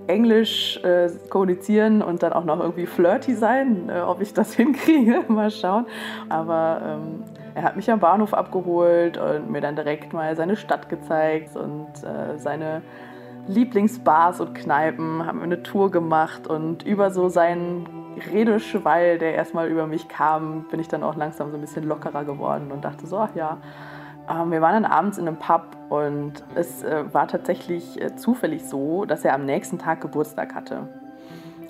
Englisch 0.06 0.80
äh, 0.84 1.10
kommunizieren 1.28 2.00
und 2.00 2.22
dann 2.22 2.32
auch 2.32 2.44
noch 2.44 2.60
irgendwie 2.60 2.86
flirty 2.86 3.34
sein, 3.34 3.90
äh, 3.90 4.00
ob 4.00 4.22
ich 4.22 4.32
das 4.32 4.54
hinkriege, 4.60 5.24
mal 5.28 5.50
schauen. 5.50 5.86
Aber 6.28 6.80
ähm, 6.82 7.24
er 7.54 7.64
hat 7.64 7.76
mich 7.76 7.90
am 7.90 7.98
Bahnhof 7.98 8.32
abgeholt 8.32 9.18
und 9.18 9.50
mir 9.50 9.60
dann 9.60 9.74
direkt 9.74 10.12
mal 10.12 10.34
seine 10.36 10.56
Stadt 10.56 10.88
gezeigt 10.88 11.56
und 11.56 11.88
äh, 12.04 12.38
seine 12.38 12.82
Lieblingsbars 13.48 14.40
und 14.40 14.54
Kneipen, 14.54 15.26
haben 15.26 15.38
wir 15.38 15.44
eine 15.44 15.62
Tour 15.62 15.90
gemacht 15.90 16.46
und 16.46 16.84
über 16.84 17.10
so 17.10 17.28
seinen 17.28 17.86
Redeschwall, 18.32 19.18
der 19.18 19.34
erstmal 19.34 19.68
über 19.68 19.86
mich 19.86 20.08
kam, 20.08 20.66
bin 20.70 20.80
ich 20.80 20.88
dann 20.88 21.02
auch 21.02 21.16
langsam 21.16 21.50
so 21.50 21.56
ein 21.56 21.60
bisschen 21.60 21.84
lockerer 21.84 22.24
geworden 22.24 22.70
und 22.70 22.84
dachte 22.84 23.06
so, 23.06 23.18
ach 23.18 23.34
ja, 23.34 23.58
ähm, 24.28 24.50
wir 24.50 24.60
waren 24.60 24.82
dann 24.82 24.90
abends 24.90 25.18
in 25.18 25.26
einem 25.26 25.38
Pub 25.38 25.64
und 25.88 26.44
es 26.54 26.82
äh, 26.82 27.04
war 27.12 27.28
tatsächlich 27.28 28.00
äh, 28.00 28.16
zufällig 28.16 28.64
so, 28.64 29.04
dass 29.04 29.24
er 29.24 29.34
am 29.34 29.44
nächsten 29.46 29.78
Tag 29.78 30.00
Geburtstag 30.00 30.54
hatte. 30.54 30.88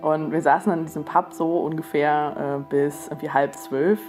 Und 0.02 0.32
wir 0.32 0.42
saßen 0.42 0.70
dann 0.70 0.80
in 0.80 0.86
diesem 0.86 1.04
Pub 1.04 1.32
so 1.32 1.58
ungefähr 1.58 2.60
äh, 2.60 2.70
bis 2.70 3.08
irgendwie 3.08 3.30
halb 3.30 3.54
zwölf. 3.54 4.00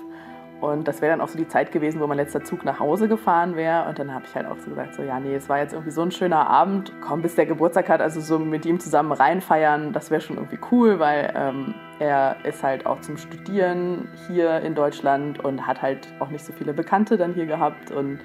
Und 0.62 0.88
das 0.90 1.02
wäre 1.02 1.14
dann 1.14 1.22
auch 1.22 1.30
so 1.30 1.38
die 1.38 1.48
Zeit 1.48 1.72
gewesen, 1.72 2.02
wo 2.02 2.08
mein 2.08 2.18
letzter 2.18 2.44
Zug 2.44 2.66
nach 2.66 2.80
Hause 2.80 3.08
gefahren 3.08 3.56
wäre. 3.56 3.88
Und 3.88 3.98
dann 3.98 4.14
habe 4.14 4.26
ich 4.28 4.36
halt 4.36 4.46
auch 4.46 4.58
so 4.58 4.70
gesagt, 4.70 4.94
so 4.94 5.04
ja, 5.04 5.20
nee, 5.20 5.34
es 5.34 5.48
war 5.48 5.60
jetzt 5.60 5.72
irgendwie 5.72 5.92
so 5.92 6.02
ein 6.02 6.12
schöner 6.12 6.50
Abend. 6.50 6.92
Komm, 7.00 7.22
bis 7.22 7.36
der 7.36 7.46
Geburtstag 7.46 7.88
hat, 7.88 8.02
also 8.02 8.20
so 8.20 8.38
mit 8.40 8.66
ihm 8.66 8.80
zusammen 8.80 9.14
reinfeiern, 9.14 9.94
das 9.94 10.12
wäre 10.12 10.20
schon 10.20 10.36
irgendwie 10.36 10.60
cool, 10.72 11.00
weil 11.00 11.32
ähm, 11.34 11.76
er 12.00 12.36
ist 12.44 12.62
halt 12.62 12.86
auch 12.86 13.00
zum 13.00 13.18
Studieren 13.18 14.10
hier 14.28 14.60
in 14.60 14.76
Deutschland 14.76 15.44
und 15.44 15.66
hat 15.66 15.82
halt 15.82 16.08
auch 16.20 16.30
nicht 16.30 16.44
so 16.44 16.52
viele 16.52 16.74
Bekannte 16.74 17.18
dann 17.18 17.34
hier 17.34 17.46
gehabt. 17.46 17.92
Und 17.92 18.20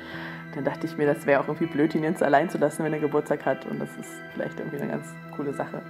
dann 0.56 0.64
dachte 0.64 0.86
ich 0.86 0.96
mir, 0.96 1.06
das 1.06 1.26
wäre 1.26 1.40
auch 1.40 1.46
irgendwie 1.46 1.66
blöd, 1.66 1.94
ihn 1.94 2.02
jetzt 2.02 2.22
allein 2.22 2.48
zu 2.50 2.58
lassen, 2.58 2.84
wenn 2.84 2.92
er 2.92 3.00
Geburtstag 3.00 3.46
hat. 3.46 3.64
Und 3.66 3.80
das 3.80 3.90
ist 3.96 4.10
vielleicht 4.32 4.58
irgendwie 4.58 4.78
eine 4.80 4.90
ganz 4.90 5.14
coole 5.36 5.52
Sache. 5.52 5.82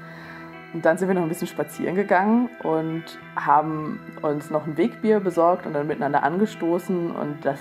Und 0.75 0.85
dann 0.85 0.99
sind 0.99 1.07
wir 1.07 1.15
noch 1.15 1.23
ein 1.23 1.29
bisschen 1.29 1.47
spazieren 1.47 1.95
gegangen 1.95 2.51
und 2.65 3.05
haben 3.37 4.01
uns 4.23 4.51
noch 4.51 4.67
ein 4.67 4.77
Wegbier 4.77 5.21
besorgt 5.21 5.67
und 5.67 5.73
dann 5.73 5.87
miteinander 5.87 6.25
angestoßen. 6.25 7.13
Und 7.13 7.45
das 7.45 7.61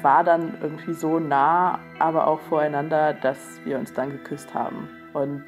war 0.00 0.24
dann 0.24 0.54
irgendwie 0.62 0.94
so 0.94 1.18
nah, 1.18 1.78
aber 1.98 2.26
auch 2.26 2.40
voreinander, 2.40 3.12
dass 3.12 3.60
wir 3.64 3.78
uns 3.78 3.92
dann 3.92 4.10
geküsst 4.10 4.54
haben. 4.54 4.88
Und 5.12 5.44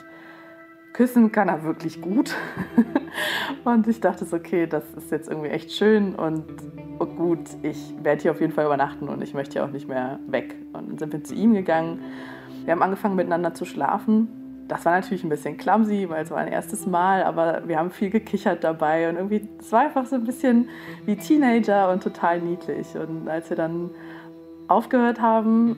küssen 0.93 1.33
kann 1.33 1.49
er 1.49 1.65
wirklich 1.65 2.03
gut. 2.03 2.37
und 3.65 3.89
ich 3.89 4.03
dachte 4.03 4.27
so, 4.27 4.37
okay, 4.37 4.67
das 4.67 4.93
ist 4.93 5.11
jetzt 5.11 5.31
irgendwie 5.31 5.49
echt 5.49 5.73
schön 5.73 6.15
und 6.15 6.45
oh 6.99 7.07
gut, 7.07 7.49
ich 7.63 7.95
werde 8.03 8.21
hier 8.21 8.33
auf 8.33 8.41
jeden 8.41 8.53
Fall 8.53 8.67
übernachten 8.67 9.09
und 9.09 9.23
ich 9.23 9.33
möchte 9.33 9.55
hier 9.55 9.65
auch 9.65 9.71
nicht 9.71 9.89
mehr 9.89 10.19
weg. 10.27 10.57
Und 10.75 10.91
dann 10.91 10.99
sind 10.99 11.13
wir 11.15 11.25
zu 11.25 11.35
ihm 11.35 11.55
gegangen. 11.55 12.01
Wir 12.65 12.73
haben 12.73 12.83
angefangen 12.83 13.17
miteinander 13.17 13.55
zu 13.55 13.65
schlafen 13.65 14.48
das 14.69 14.85
war 14.85 14.93
natürlich 14.93 15.25
ein 15.25 15.31
bisschen 15.31 15.57
clumsy, 15.57 16.09
weil 16.09 16.23
es 16.23 16.31
war 16.31 16.39
ein 16.39 16.49
erstes 16.49 16.87
Mal, 16.87 17.25
aber 17.25 17.67
wir 17.67 17.79
haben 17.79 17.91
viel 17.91 18.11
gekichert 18.11 18.63
dabei 18.63 19.09
und 19.09 19.17
irgendwie, 19.17 19.49
es 19.59 19.73
war 19.73 19.81
einfach 19.81 20.07
so 20.07 20.17
ein 20.17 20.25
bisschen 20.25 20.69
wie 21.07 21.17
Teenager 21.17 21.91
und 21.91 22.03
total 22.03 22.41
niedlich. 22.41 22.95
Und 22.95 23.29
als 23.29 23.49
wir 23.49 23.57
dann 23.57 23.91
aufgehört 24.69 25.21
haben, 25.21 25.77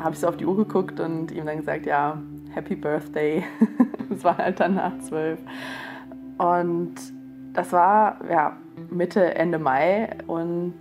habe 0.00 0.14
ich 0.14 0.18
so 0.18 0.28
auf 0.28 0.36
die 0.36 0.46
Uhr 0.46 0.56
geguckt 0.56 0.98
und 1.00 1.30
ihm 1.30 1.46
dann 1.46 1.58
gesagt, 1.58 1.86
ja, 1.86 2.20
Happy 2.50 2.74
Birthday. 2.76 3.44
Es 4.10 4.24
war 4.24 4.38
halt 4.38 4.58
dann 4.58 4.76
nach 4.76 4.98
zwölf. 5.00 5.38
Und 6.38 6.94
das 7.52 7.72
war 7.72 8.18
ja 8.28 8.56
Mitte, 8.90 9.34
Ende 9.34 9.58
Mai 9.58 10.16
und 10.26 10.74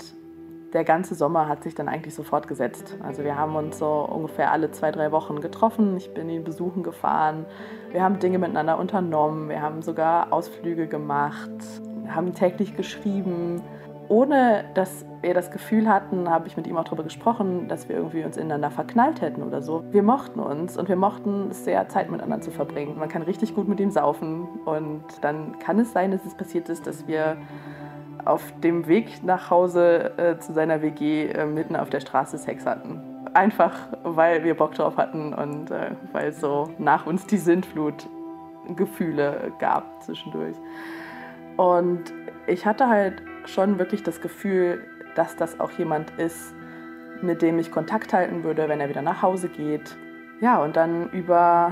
der 0.73 0.84
ganze 0.84 1.15
Sommer 1.15 1.47
hat 1.47 1.63
sich 1.63 1.75
dann 1.75 1.88
eigentlich 1.88 2.13
so 2.13 2.23
fortgesetzt. 2.23 2.97
Also 3.01 3.23
wir 3.23 3.38
haben 3.38 3.56
uns 3.56 3.80
so 3.80 3.88
ungefähr 3.88 4.51
alle 4.51 4.71
zwei, 4.71 4.91
drei 4.91 5.12
Wochen 5.12 5.39
getroffen. 5.39 5.95
Ich 5.97 6.13
bin 6.13 6.30
ihn 6.30 6.43
besuchen 6.43 6.84
gefahren. 6.84 7.45
Wir 7.91 8.03
haben 8.03 8.19
Dinge 8.19 8.38
miteinander 8.38 8.77
unternommen. 8.77 9.49
Wir 9.49 9.62
haben 9.62 9.82
sogar 9.82 10.34
Ausflüge 10.34 10.88
gemacht, 10.88 11.51
haben 12.10 12.34
täglich 12.34 12.75
geschrieben. 12.75 13.62
Ohne 14.10 14.65
dass 14.73 15.06
wir 15.21 15.34
das 15.34 15.51
Gefühl 15.51 15.89
hatten, 15.89 16.30
habe 16.30 16.47
ich 16.47 16.56
mit 16.56 16.67
ihm 16.67 16.77
auch 16.77 16.86
darüber 16.86 17.03
gesprochen, 17.03 17.67
dass 17.67 17.89
wir 17.89 17.97
irgendwie 17.97 18.23
uns 18.23 18.38
ineinander 18.38 18.71
verknallt 18.71 19.19
hätten 19.21 19.43
oder 19.43 19.62
so. 19.62 19.84
Wir 19.91 20.03
mochten 20.03 20.39
uns 20.39 20.77
und 20.77 20.88
wir 20.88 20.95
mochten 20.95 21.49
es 21.51 21.65
sehr, 21.65 21.89
Zeit 21.89 22.10
miteinander 22.10 22.39
zu 22.39 22.51
verbringen. 22.51 22.97
Man 22.97 23.10
kann 23.10 23.21
richtig 23.21 23.53
gut 23.56 23.67
mit 23.67 23.80
ihm 23.80 23.91
saufen 23.91 24.47
und 24.63 25.03
dann 25.21 25.60
kann 25.60 25.80
es 25.80 25.91
sein, 25.91 26.12
dass 26.12 26.25
es 26.25 26.36
passiert 26.36 26.69
ist, 26.69 26.88
dass 26.88 27.08
wir 27.08 27.38
auf 28.27 28.53
dem 28.59 28.87
Weg 28.87 29.23
nach 29.23 29.49
Hause 29.49 30.17
äh, 30.17 30.37
zu 30.39 30.53
seiner 30.53 30.81
WG 30.81 31.27
äh, 31.27 31.45
mitten 31.45 31.75
auf 31.75 31.89
der 31.89 31.99
Straße 31.99 32.37
Sex 32.37 32.65
hatten. 32.65 33.01
Einfach, 33.33 33.73
weil 34.03 34.43
wir 34.43 34.55
Bock 34.55 34.73
drauf 34.73 34.97
hatten 34.97 35.33
und 35.33 35.71
äh, 35.71 35.91
weil 36.11 36.29
es 36.29 36.39
so 36.39 36.69
nach 36.77 37.05
uns 37.05 37.25
die 37.25 37.37
Sintflut 37.37 38.07
Gefühle 38.75 39.53
gab 39.59 40.03
zwischendurch. 40.03 40.55
Und 41.55 42.13
ich 42.47 42.65
hatte 42.65 42.89
halt 42.89 43.21
schon 43.45 43.79
wirklich 43.79 44.03
das 44.03 44.21
Gefühl, 44.21 44.83
dass 45.15 45.35
das 45.35 45.59
auch 45.59 45.71
jemand 45.71 46.11
ist, 46.17 46.53
mit 47.21 47.41
dem 47.41 47.57
ich 47.59 47.71
Kontakt 47.71 48.13
halten 48.13 48.43
würde, 48.43 48.67
wenn 48.67 48.79
er 48.79 48.89
wieder 48.89 49.01
nach 49.01 49.21
Hause 49.21 49.47
geht. 49.49 49.97
Ja, 50.41 50.61
und 50.61 50.75
dann 50.75 51.09
über 51.11 51.71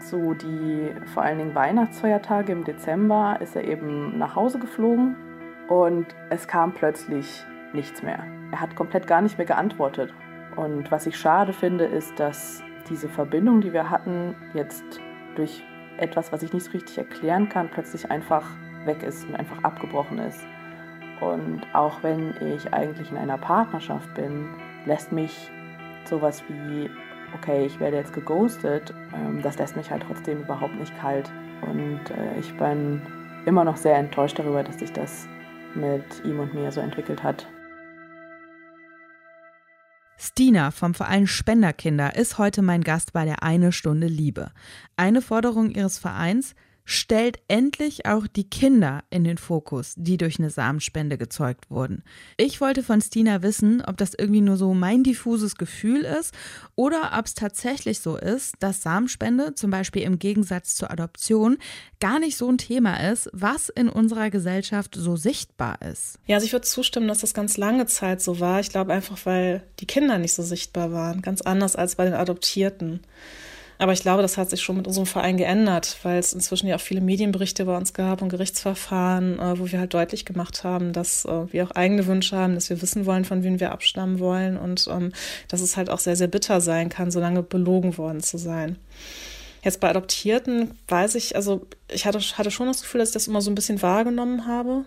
so 0.00 0.32
die 0.32 0.94
vor 1.12 1.24
allen 1.24 1.38
Dingen 1.38 1.54
Weihnachtsfeiertage 1.54 2.52
im 2.52 2.64
Dezember 2.64 3.38
ist 3.40 3.56
er 3.56 3.64
eben 3.64 4.16
nach 4.16 4.36
Hause 4.36 4.58
geflogen 4.58 5.16
und 5.68 6.06
es 6.30 6.48
kam 6.48 6.72
plötzlich 6.72 7.44
nichts 7.72 8.02
mehr. 8.02 8.24
Er 8.52 8.60
hat 8.60 8.74
komplett 8.74 9.06
gar 9.06 9.20
nicht 9.20 9.38
mehr 9.38 9.46
geantwortet. 9.46 10.12
Und 10.56 10.90
was 10.90 11.06
ich 11.06 11.16
schade 11.16 11.52
finde, 11.52 11.84
ist, 11.84 12.18
dass 12.18 12.62
diese 12.88 13.08
Verbindung, 13.08 13.60
die 13.60 13.72
wir 13.72 13.90
hatten, 13.90 14.34
jetzt 14.54 14.84
durch 15.36 15.62
etwas, 15.98 16.32
was 16.32 16.42
ich 16.42 16.52
nicht 16.52 16.64
so 16.64 16.72
richtig 16.72 16.98
erklären 16.98 17.48
kann, 17.48 17.68
plötzlich 17.68 18.10
einfach 18.10 18.44
weg 18.84 19.02
ist 19.02 19.26
und 19.28 19.34
einfach 19.34 19.62
abgebrochen 19.62 20.18
ist. 20.18 20.44
Und 21.20 21.62
auch 21.74 22.02
wenn 22.02 22.34
ich 22.40 22.72
eigentlich 22.72 23.10
in 23.10 23.18
einer 23.18 23.38
Partnerschaft 23.38 24.12
bin, 24.14 24.48
lässt 24.86 25.12
mich 25.12 25.50
sowas 26.04 26.42
wie, 26.48 26.88
okay, 27.34 27.66
ich 27.66 27.78
werde 27.80 27.96
jetzt 27.96 28.12
geghostet, 28.12 28.94
ähm, 29.14 29.42
das 29.42 29.58
lässt 29.58 29.76
mich 29.76 29.90
halt 29.90 30.04
trotzdem 30.06 30.40
überhaupt 30.40 30.76
nicht 30.76 30.96
kalt. 30.98 31.30
Und 31.62 32.10
äh, 32.10 32.38
ich 32.38 32.56
bin 32.56 33.02
immer 33.44 33.64
noch 33.64 33.76
sehr 33.76 33.96
enttäuscht 33.96 34.38
darüber, 34.38 34.62
dass 34.62 34.80
ich 34.80 34.92
das 34.92 35.28
mit 35.74 36.04
ihm 36.24 36.40
und 36.40 36.54
mir 36.54 36.72
so 36.72 36.80
entwickelt 36.80 37.22
hat. 37.22 37.46
Stina 40.20 40.72
vom 40.72 40.94
Verein 40.94 41.28
Spenderkinder 41.28 42.16
ist 42.16 42.38
heute 42.38 42.60
mein 42.60 42.82
Gast 42.82 43.12
bei 43.12 43.24
der 43.24 43.44
Eine 43.44 43.70
Stunde 43.70 44.08
Liebe. 44.08 44.50
Eine 44.96 45.22
Forderung 45.22 45.70
ihres 45.70 45.98
Vereins, 45.98 46.56
stellt 46.90 47.38
endlich 47.48 48.06
auch 48.06 48.26
die 48.26 48.48
Kinder 48.48 49.04
in 49.10 49.22
den 49.22 49.36
Fokus, 49.36 49.92
die 49.98 50.16
durch 50.16 50.38
eine 50.38 50.48
Samenspende 50.48 51.18
gezeugt 51.18 51.70
wurden. 51.70 52.02
Ich 52.38 52.62
wollte 52.62 52.82
von 52.82 53.02
Stina 53.02 53.42
wissen, 53.42 53.82
ob 53.84 53.98
das 53.98 54.14
irgendwie 54.14 54.40
nur 54.40 54.56
so 54.56 54.72
mein 54.72 55.02
diffuses 55.02 55.56
Gefühl 55.56 56.00
ist 56.00 56.32
oder 56.76 57.12
ob 57.18 57.26
es 57.26 57.34
tatsächlich 57.34 58.00
so 58.00 58.16
ist, 58.16 58.54
dass 58.60 58.80
Samenspende 58.82 59.54
zum 59.54 59.70
Beispiel 59.70 60.00
im 60.00 60.18
Gegensatz 60.18 60.76
zur 60.76 60.90
Adoption 60.90 61.58
gar 62.00 62.18
nicht 62.20 62.38
so 62.38 62.50
ein 62.50 62.56
Thema 62.56 63.10
ist, 63.10 63.28
was 63.34 63.68
in 63.68 63.90
unserer 63.90 64.30
Gesellschaft 64.30 64.94
so 64.94 65.16
sichtbar 65.16 65.82
ist. 65.82 66.18
Ja, 66.24 66.36
also 66.36 66.46
ich 66.46 66.54
würde 66.54 66.66
zustimmen, 66.66 67.06
dass 67.06 67.18
das 67.18 67.34
ganz 67.34 67.58
lange 67.58 67.84
Zeit 67.84 68.22
so 68.22 68.40
war. 68.40 68.60
Ich 68.60 68.70
glaube 68.70 68.94
einfach, 68.94 69.18
weil 69.26 69.62
die 69.80 69.86
Kinder 69.86 70.16
nicht 70.16 70.32
so 70.32 70.42
sichtbar 70.42 70.90
waren, 70.90 71.20
ganz 71.20 71.42
anders 71.42 71.76
als 71.76 71.96
bei 71.96 72.06
den 72.06 72.14
Adoptierten. 72.14 73.00
Aber 73.78 73.92
ich 73.92 74.02
glaube, 74.02 74.22
das 74.22 74.36
hat 74.36 74.50
sich 74.50 74.60
schon 74.60 74.76
mit 74.76 74.88
unserem 74.88 75.06
Verein 75.06 75.36
geändert, 75.36 75.98
weil 76.02 76.18
es 76.18 76.32
inzwischen 76.32 76.66
ja 76.66 76.76
auch 76.76 76.80
viele 76.80 77.00
Medienberichte 77.00 77.64
bei 77.64 77.76
uns 77.76 77.94
gab 77.94 78.22
und 78.22 78.28
Gerichtsverfahren, 78.28 79.38
äh, 79.38 79.58
wo 79.58 79.70
wir 79.70 79.78
halt 79.78 79.94
deutlich 79.94 80.24
gemacht 80.24 80.64
haben, 80.64 80.92
dass 80.92 81.24
äh, 81.24 81.52
wir 81.52 81.64
auch 81.64 81.70
eigene 81.70 82.06
Wünsche 82.06 82.36
haben, 82.36 82.54
dass 82.54 82.70
wir 82.70 82.82
wissen 82.82 83.06
wollen, 83.06 83.24
von 83.24 83.44
wem 83.44 83.60
wir 83.60 83.70
abstammen 83.70 84.18
wollen 84.18 84.56
und 84.56 84.88
ähm, 84.90 85.12
dass 85.46 85.60
es 85.60 85.76
halt 85.76 85.90
auch 85.90 86.00
sehr, 86.00 86.16
sehr 86.16 86.26
bitter 86.26 86.60
sein 86.60 86.88
kann, 86.88 87.12
so 87.12 87.20
lange 87.20 87.44
belogen 87.44 87.96
worden 87.98 88.20
zu 88.20 88.36
sein. 88.36 88.76
Jetzt 89.62 89.80
bei 89.80 89.90
Adoptierten 89.90 90.72
weiß 90.88 91.14
ich, 91.14 91.36
also 91.36 91.66
ich 91.88 92.04
hatte, 92.04 92.18
hatte 92.18 92.50
schon 92.50 92.66
das 92.66 92.82
Gefühl, 92.82 93.00
dass 93.00 93.10
ich 93.10 93.14
das 93.14 93.28
immer 93.28 93.42
so 93.42 93.50
ein 93.50 93.54
bisschen 93.54 93.80
wahrgenommen 93.80 94.46
habe, 94.46 94.84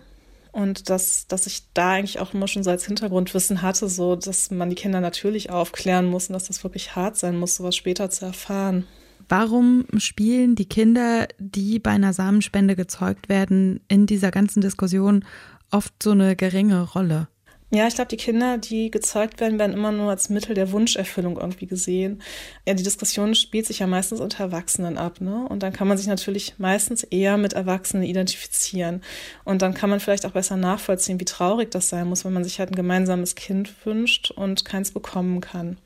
und 0.52 0.90
dass, 0.90 1.26
dass 1.26 1.46
ich 1.46 1.64
da 1.74 1.92
eigentlich 1.92 2.20
auch 2.20 2.34
immer 2.34 2.46
schon 2.46 2.62
so 2.62 2.70
als 2.70 2.86
Hintergrundwissen 2.86 3.62
hatte, 3.62 3.88
so 3.88 4.16
dass 4.16 4.50
man 4.50 4.68
die 4.68 4.76
Kinder 4.76 5.00
natürlich 5.00 5.50
aufklären 5.50 6.06
muss 6.06 6.28
und 6.28 6.34
dass 6.34 6.44
das 6.44 6.62
wirklich 6.62 6.94
hart 6.94 7.16
sein 7.16 7.38
muss, 7.38 7.56
sowas 7.56 7.74
später 7.74 8.10
zu 8.10 8.26
erfahren. 8.26 8.86
Warum 9.28 9.86
spielen 9.96 10.54
die 10.54 10.68
Kinder, 10.68 11.26
die 11.38 11.78
bei 11.78 11.92
einer 11.92 12.12
Samenspende 12.12 12.76
gezeugt 12.76 13.30
werden, 13.30 13.80
in 13.88 14.06
dieser 14.06 14.30
ganzen 14.30 14.60
Diskussion 14.60 15.24
oft 15.70 15.94
so 16.02 16.10
eine 16.10 16.36
geringe 16.36 16.82
Rolle? 16.82 17.28
Ja, 17.74 17.86
ich 17.86 17.94
glaube, 17.94 18.08
die 18.08 18.18
Kinder, 18.18 18.58
die 18.58 18.90
gezeugt 18.90 19.40
werden, 19.40 19.58
werden 19.58 19.72
immer 19.72 19.92
nur 19.92 20.10
als 20.10 20.28
Mittel 20.28 20.54
der 20.54 20.72
Wunscherfüllung 20.72 21.38
irgendwie 21.38 21.64
gesehen. 21.64 22.20
Ja, 22.68 22.74
die 22.74 22.82
Diskussion 22.82 23.34
spielt 23.34 23.64
sich 23.64 23.78
ja 23.78 23.86
meistens 23.86 24.20
unter 24.20 24.44
Erwachsenen 24.44 24.98
ab, 24.98 25.22
ne? 25.22 25.46
Und 25.48 25.62
dann 25.62 25.72
kann 25.72 25.88
man 25.88 25.96
sich 25.96 26.06
natürlich 26.06 26.58
meistens 26.58 27.02
eher 27.02 27.38
mit 27.38 27.54
Erwachsenen 27.54 28.04
identifizieren. 28.04 29.00
Und 29.44 29.62
dann 29.62 29.72
kann 29.72 29.88
man 29.88 30.00
vielleicht 30.00 30.26
auch 30.26 30.32
besser 30.32 30.58
nachvollziehen, 30.58 31.18
wie 31.18 31.24
traurig 31.24 31.70
das 31.70 31.88
sein 31.88 32.08
muss, 32.08 32.26
wenn 32.26 32.34
man 32.34 32.44
sich 32.44 32.58
halt 32.58 32.70
ein 32.72 32.76
gemeinsames 32.76 33.36
Kind 33.36 33.72
wünscht 33.86 34.30
und 34.30 34.66
keins 34.66 34.90
bekommen 34.90 35.40
kann. 35.40 35.78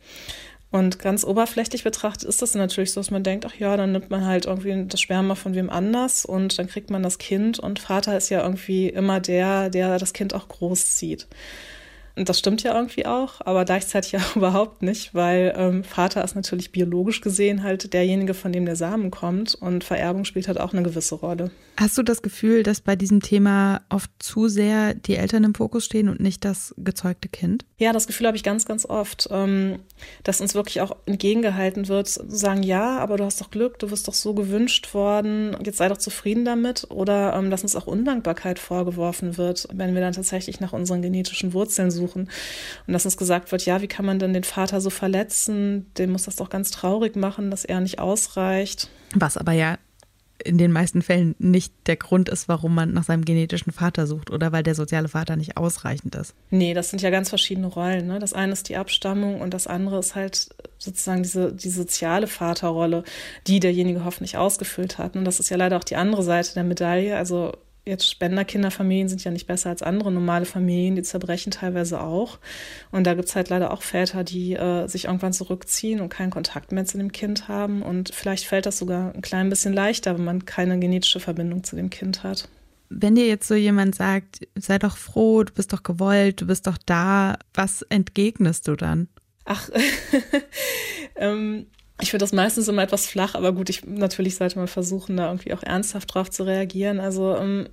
Und 0.72 0.98
ganz 0.98 1.22
oberflächlich 1.22 1.84
betrachtet 1.84 2.28
ist 2.28 2.42
das 2.42 2.56
natürlich 2.56 2.92
so, 2.92 2.98
dass 3.00 3.12
man 3.12 3.22
denkt, 3.22 3.46
ach 3.46 3.54
ja, 3.54 3.76
dann 3.76 3.92
nimmt 3.92 4.10
man 4.10 4.26
halt 4.26 4.46
irgendwie 4.46 4.86
das 4.88 5.00
Sperma 5.00 5.36
von 5.36 5.54
wem 5.54 5.70
anders 5.70 6.24
und 6.24 6.58
dann 6.58 6.66
kriegt 6.66 6.90
man 6.90 7.04
das 7.04 7.18
Kind 7.18 7.60
und 7.60 7.78
Vater 7.78 8.16
ist 8.16 8.28
ja 8.30 8.42
irgendwie 8.42 8.88
immer 8.88 9.20
der, 9.20 9.70
der 9.70 9.98
das 9.98 10.12
Kind 10.12 10.34
auch 10.34 10.48
großzieht. 10.48 11.28
Und 12.16 12.30
das 12.30 12.38
stimmt 12.38 12.62
ja 12.62 12.74
irgendwie 12.74 13.04
auch, 13.04 13.42
aber 13.44 13.64
gleichzeitig 13.66 14.12
ja 14.12 14.20
überhaupt 14.34 14.82
nicht, 14.82 15.14
weil 15.14 15.54
ähm, 15.56 15.84
Vater 15.84 16.24
ist 16.24 16.34
natürlich 16.34 16.72
biologisch 16.72 17.20
gesehen 17.20 17.62
halt 17.62 17.92
derjenige, 17.92 18.32
von 18.32 18.52
dem 18.52 18.64
der 18.64 18.76
Samen 18.76 19.10
kommt 19.10 19.54
und 19.54 19.84
Vererbung 19.84 20.24
spielt 20.24 20.48
halt 20.48 20.58
auch 20.58 20.72
eine 20.72 20.82
gewisse 20.82 21.16
Rolle. 21.16 21.50
Hast 21.76 21.98
du 21.98 22.02
das 22.02 22.22
Gefühl, 22.22 22.62
dass 22.62 22.80
bei 22.80 22.96
diesem 22.96 23.20
Thema 23.20 23.82
oft 23.90 24.10
zu 24.18 24.48
sehr 24.48 24.94
die 24.94 25.16
Eltern 25.16 25.44
im 25.44 25.54
Fokus 25.54 25.84
stehen 25.84 26.08
und 26.08 26.20
nicht 26.20 26.44
das 26.46 26.74
gezeugte 26.78 27.28
Kind? 27.28 27.66
Ja, 27.76 27.92
das 27.92 28.06
Gefühl 28.06 28.26
habe 28.26 28.36
ich 28.36 28.42
ganz, 28.42 28.64
ganz 28.64 28.86
oft, 28.86 29.28
ähm, 29.30 29.80
dass 30.22 30.40
uns 30.40 30.54
wirklich 30.54 30.80
auch 30.80 30.96
entgegengehalten 31.04 31.88
wird, 31.88 32.08
zu 32.08 32.24
sagen, 32.28 32.62
ja, 32.62 32.98
aber 32.98 33.18
du 33.18 33.24
hast 33.24 33.42
doch 33.42 33.50
Glück, 33.50 33.78
du 33.78 33.90
wirst 33.90 34.08
doch 34.08 34.14
so 34.14 34.32
gewünscht 34.32 34.94
worden, 34.94 35.54
jetzt 35.62 35.76
sei 35.76 35.88
doch 35.88 35.98
zufrieden 35.98 36.46
damit. 36.46 36.86
Oder 36.88 37.34
ähm, 37.34 37.50
dass 37.50 37.62
uns 37.62 37.76
auch 37.76 37.86
Undankbarkeit 37.86 38.58
vorgeworfen 38.58 39.36
wird, 39.36 39.68
wenn 39.74 39.94
wir 39.94 40.00
dann 40.00 40.14
tatsächlich 40.14 40.60
nach 40.60 40.72
unseren 40.72 41.02
genetischen 41.02 41.52
Wurzeln 41.52 41.90
suchen. 41.90 42.05
Und 42.14 42.28
dass 42.86 43.04
uns 43.04 43.16
gesagt 43.16 43.50
wird, 43.50 43.64
ja, 43.64 43.82
wie 43.82 43.88
kann 43.88 44.06
man 44.06 44.18
denn 44.18 44.32
den 44.32 44.44
Vater 44.44 44.80
so 44.80 44.90
verletzen? 44.90 45.92
Dem 45.98 46.12
muss 46.12 46.24
das 46.24 46.36
doch 46.36 46.50
ganz 46.50 46.70
traurig 46.70 47.16
machen, 47.16 47.50
dass 47.50 47.64
er 47.64 47.80
nicht 47.80 47.98
ausreicht. 47.98 48.90
Was 49.14 49.36
aber 49.36 49.52
ja 49.52 49.78
in 50.44 50.58
den 50.58 50.72
meisten 50.72 51.02
Fällen 51.02 51.34
nicht 51.38 51.72
der 51.86 51.96
Grund 51.96 52.28
ist, 52.28 52.48
warum 52.48 52.74
man 52.74 52.92
nach 52.92 53.04
seinem 53.04 53.24
genetischen 53.24 53.72
Vater 53.72 54.06
sucht 54.06 54.30
oder 54.30 54.52
weil 54.52 54.62
der 54.62 54.74
soziale 54.74 55.08
Vater 55.08 55.36
nicht 55.36 55.56
ausreichend 55.56 56.14
ist. 56.14 56.34
Nee, 56.50 56.74
das 56.74 56.90
sind 56.90 57.02
ja 57.02 57.10
ganz 57.10 57.28
verschiedene 57.28 57.66
Rollen. 57.66 58.06
Ne? 58.06 58.18
Das 58.18 58.32
eine 58.32 58.52
ist 58.52 58.68
die 58.68 58.76
Abstammung 58.76 59.40
und 59.40 59.54
das 59.54 59.66
andere 59.66 59.98
ist 59.98 60.14
halt 60.14 60.48
sozusagen 60.78 61.22
diese 61.22 61.52
die 61.52 61.70
soziale 61.70 62.26
Vaterrolle, 62.26 63.02
die 63.46 63.60
derjenige 63.60 64.04
hoffentlich 64.04 64.36
ausgefüllt 64.36 64.98
hat. 64.98 65.16
Und 65.16 65.24
das 65.24 65.40
ist 65.40 65.48
ja 65.48 65.56
leider 65.56 65.76
auch 65.78 65.84
die 65.84 65.96
andere 65.96 66.22
Seite 66.22 66.54
der 66.54 66.64
Medaille. 66.64 67.16
Also 67.16 67.52
jetzt 67.86 68.10
Spenderkinderfamilien 68.10 69.08
sind 69.08 69.22
ja 69.24 69.30
nicht 69.30 69.46
besser 69.46 69.70
als 69.70 69.82
andere 69.82 70.10
normale 70.10 70.44
Familien, 70.44 70.96
die 70.96 71.02
zerbrechen 71.02 71.52
teilweise 71.52 72.00
auch. 72.00 72.38
Und 72.90 73.06
da 73.06 73.14
gibt's 73.14 73.36
halt 73.36 73.48
leider 73.48 73.72
auch 73.72 73.82
Väter, 73.82 74.24
die 74.24 74.54
äh, 74.54 74.88
sich 74.88 75.04
irgendwann 75.04 75.32
zurückziehen 75.32 76.00
und 76.00 76.08
keinen 76.08 76.30
Kontakt 76.30 76.72
mehr 76.72 76.84
zu 76.84 76.98
dem 76.98 77.12
Kind 77.12 77.48
haben. 77.48 77.82
Und 77.82 78.12
vielleicht 78.12 78.46
fällt 78.46 78.66
das 78.66 78.78
sogar 78.78 79.14
ein 79.14 79.22
klein 79.22 79.48
bisschen 79.48 79.72
leichter, 79.72 80.16
wenn 80.18 80.24
man 80.24 80.44
keine 80.44 80.78
genetische 80.78 81.20
Verbindung 81.20 81.62
zu 81.62 81.76
dem 81.76 81.90
Kind 81.90 82.24
hat. 82.24 82.48
Wenn 82.88 83.14
dir 83.14 83.26
jetzt 83.26 83.48
so 83.48 83.54
jemand 83.54 83.94
sagt, 83.94 84.46
sei 84.54 84.78
doch 84.78 84.96
froh, 84.96 85.42
du 85.44 85.52
bist 85.52 85.72
doch 85.72 85.82
gewollt, 85.82 86.40
du 86.40 86.46
bist 86.46 86.66
doch 86.66 86.78
da, 86.84 87.38
was 87.54 87.82
entgegnest 87.82 88.68
du 88.68 88.76
dann? 88.76 89.08
Ach, 89.44 89.70
ähm, 91.16 91.66
ich 92.00 92.10
finde 92.10 92.24
das 92.24 92.32
meistens 92.32 92.68
immer 92.68 92.82
etwas 92.82 93.06
flach, 93.06 93.34
aber 93.34 93.52
gut, 93.52 93.70
ich 93.70 93.86
natürlich 93.86 94.36
sollte 94.36 94.58
man 94.58 94.68
versuchen, 94.68 95.16
da 95.16 95.28
irgendwie 95.28 95.54
auch 95.54 95.62
ernsthaft 95.62 96.14
drauf 96.14 96.30
zu 96.30 96.42
reagieren. 96.42 97.00
Also 97.00 97.34
ähm, 97.36 97.68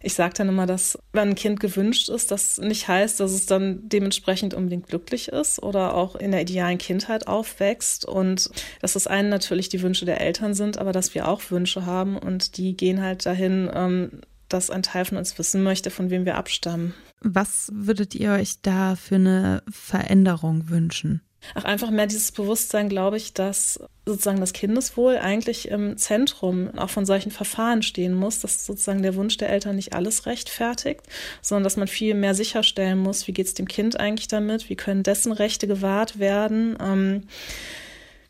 ich 0.00 0.14
sage 0.14 0.34
dann 0.34 0.48
immer, 0.48 0.66
dass 0.66 0.96
wenn 1.12 1.30
ein 1.30 1.34
Kind 1.34 1.58
gewünscht 1.58 2.08
ist, 2.08 2.30
das 2.30 2.58
nicht 2.58 2.86
heißt, 2.86 3.18
dass 3.18 3.32
es 3.32 3.46
dann 3.46 3.80
dementsprechend 3.88 4.54
unbedingt 4.54 4.86
glücklich 4.86 5.28
ist 5.28 5.60
oder 5.60 5.94
auch 5.94 6.14
in 6.14 6.30
der 6.30 6.42
idealen 6.42 6.78
Kindheit 6.78 7.26
aufwächst 7.26 8.04
und 8.04 8.50
dass 8.80 8.92
das 8.92 9.08
einen 9.08 9.30
natürlich 9.30 9.68
die 9.68 9.82
Wünsche 9.82 10.04
der 10.04 10.20
Eltern 10.20 10.54
sind, 10.54 10.78
aber 10.78 10.92
dass 10.92 11.14
wir 11.14 11.26
auch 11.26 11.42
Wünsche 11.50 11.86
haben 11.86 12.16
und 12.16 12.58
die 12.58 12.76
gehen 12.76 13.02
halt 13.02 13.26
dahin, 13.26 13.68
ähm, 13.74 14.20
dass 14.48 14.70
ein 14.70 14.84
Teil 14.84 15.04
von 15.04 15.18
uns 15.18 15.36
wissen 15.40 15.64
möchte, 15.64 15.90
von 15.90 16.10
wem 16.10 16.24
wir 16.24 16.36
abstammen. 16.36 16.94
Was 17.20 17.68
würdet 17.72 18.14
ihr 18.14 18.30
euch 18.32 18.62
da 18.62 18.94
für 18.94 19.16
eine 19.16 19.64
Veränderung 19.68 20.68
wünschen? 20.68 21.22
Auch 21.54 21.64
einfach 21.64 21.90
mehr 21.90 22.06
dieses 22.06 22.32
Bewusstsein, 22.32 22.88
glaube 22.88 23.16
ich, 23.16 23.32
dass 23.32 23.80
sozusagen 24.04 24.40
das 24.40 24.52
Kindeswohl 24.52 25.18
eigentlich 25.18 25.68
im 25.68 25.96
Zentrum 25.96 26.70
auch 26.76 26.90
von 26.90 27.06
solchen 27.06 27.30
Verfahren 27.32 27.82
stehen 27.82 28.14
muss, 28.14 28.40
dass 28.40 28.66
sozusagen 28.66 29.02
der 29.02 29.16
Wunsch 29.16 29.36
der 29.36 29.50
Eltern 29.50 29.76
nicht 29.76 29.94
alles 29.94 30.26
rechtfertigt, 30.26 31.02
sondern 31.42 31.64
dass 31.64 31.76
man 31.76 31.88
viel 31.88 32.14
mehr 32.14 32.34
sicherstellen 32.34 32.98
muss, 32.98 33.26
wie 33.26 33.32
geht 33.32 33.46
es 33.46 33.54
dem 33.54 33.68
Kind 33.68 33.98
eigentlich 33.98 34.28
damit, 34.28 34.70
wie 34.70 34.76
können 34.76 35.02
dessen 35.02 35.32
Rechte 35.32 35.66
gewahrt 35.66 36.18
werden. 36.18 36.76
Ähm, 36.80 37.22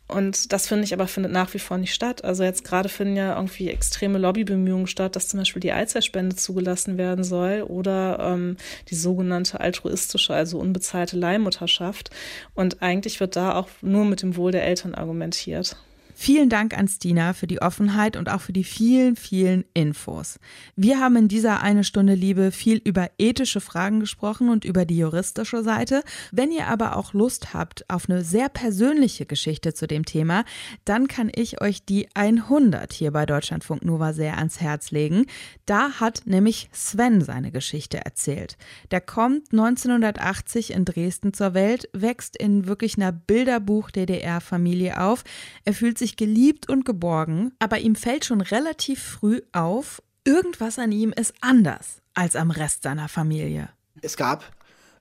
und 0.07 0.53
das 0.53 0.67
finde 0.67 0.85
ich 0.85 0.93
aber 0.93 1.07
findet 1.07 1.33
nach 1.33 1.53
wie 1.53 1.59
vor 1.59 1.77
nicht 1.77 1.93
statt. 1.93 2.23
Also 2.23 2.43
jetzt 2.43 2.63
gerade 2.63 2.87
finden 2.87 3.17
ja 3.17 3.35
irgendwie 3.35 3.69
extreme 3.69 4.17
Lobbybemühungen 4.17 4.87
statt, 4.87 5.15
dass 5.15 5.27
zum 5.27 5.39
Beispiel 5.39 5.59
die 5.59 5.73
Eizellspende 5.73 6.35
zugelassen 6.35 6.97
werden 6.97 7.25
soll 7.25 7.63
oder 7.63 8.19
ähm, 8.19 8.55
die 8.89 8.95
sogenannte 8.95 9.59
altruistische, 9.59 10.33
also 10.33 10.59
unbezahlte 10.59 11.17
Leihmutterschaft. 11.17 12.09
Und 12.55 12.81
eigentlich 12.81 13.19
wird 13.19 13.35
da 13.35 13.55
auch 13.55 13.67
nur 13.81 14.05
mit 14.05 14.21
dem 14.21 14.37
Wohl 14.37 14.53
der 14.53 14.65
Eltern 14.65 14.95
argumentiert. 14.95 15.75
Vielen 16.19 16.49
Dank 16.49 16.75
an 16.75 16.87
Stina 16.87 17.33
für 17.33 17.45
die 17.45 17.61
Offenheit 17.61 18.17
und 18.17 18.27
auch 18.27 18.41
für 18.41 18.51
die 18.51 18.63
vielen, 18.63 19.15
vielen 19.15 19.65
Infos. 19.75 20.39
Wir 20.75 20.99
haben 20.99 21.15
in 21.15 21.27
dieser 21.27 21.61
eine 21.61 21.83
Stunde 21.83 22.15
Liebe 22.15 22.51
viel 22.51 22.81
über 22.83 23.11
ethische 23.19 23.61
Fragen 23.61 23.99
gesprochen 23.99 24.49
und 24.49 24.65
über 24.65 24.85
die 24.85 24.97
juristische 24.97 25.61
Seite. 25.61 26.01
Wenn 26.31 26.51
ihr 26.51 26.69
aber 26.69 26.95
auch 26.95 27.13
Lust 27.13 27.53
habt 27.53 27.87
auf 27.87 28.09
eine 28.09 28.23
sehr 28.23 28.49
persönliche 28.49 29.27
Geschichte 29.27 29.75
zu 29.75 29.85
dem 29.85 30.05
Thema, 30.05 30.43
dann 30.85 31.07
kann 31.07 31.29
ich 31.33 31.61
euch 31.61 31.85
die 31.85 32.07
100 32.15 32.93
hier 32.93 33.11
bei 33.11 33.27
Deutschlandfunk 33.27 33.85
Nova 33.85 34.11
sehr 34.13 34.39
ans 34.39 34.59
Herz 34.59 34.89
legen. 34.89 35.27
Da 35.67 35.99
hat 35.99 36.23
nämlich 36.25 36.67
Sven 36.71 37.21
seine 37.21 37.51
Geschichte 37.51 38.03
erzählt. 38.03 38.57
Der 38.89 39.01
kommt 39.01 39.51
1980 39.51 40.71
in 40.73 40.83
Dresden 40.83 41.33
zur 41.33 41.53
Welt, 41.53 41.87
wächst 41.93 42.35
in 42.35 42.65
wirklich 42.65 42.97
einer 42.97 43.11
Bilderbuch-DDR-Familie 43.11 44.99
auf. 44.99 45.23
Er 45.63 45.75
fühlt 45.75 45.99
sich 45.99 46.06
sich 46.07 46.15
geliebt 46.15 46.69
und 46.69 46.85
geborgen, 46.85 47.51
aber 47.59 47.79
ihm 47.79 47.95
fällt 47.95 48.23
schon 48.23 48.39
relativ 48.39 49.03
früh 49.03 49.41
auf, 49.51 50.01
irgendwas 50.23 50.79
an 50.79 50.93
ihm 50.93 51.11
ist 51.11 51.33
anders 51.41 52.01
als 52.13 52.37
am 52.37 52.49
Rest 52.49 52.83
seiner 52.83 53.09
Familie. 53.09 53.69
Es 54.01 54.15
gab 54.15 54.45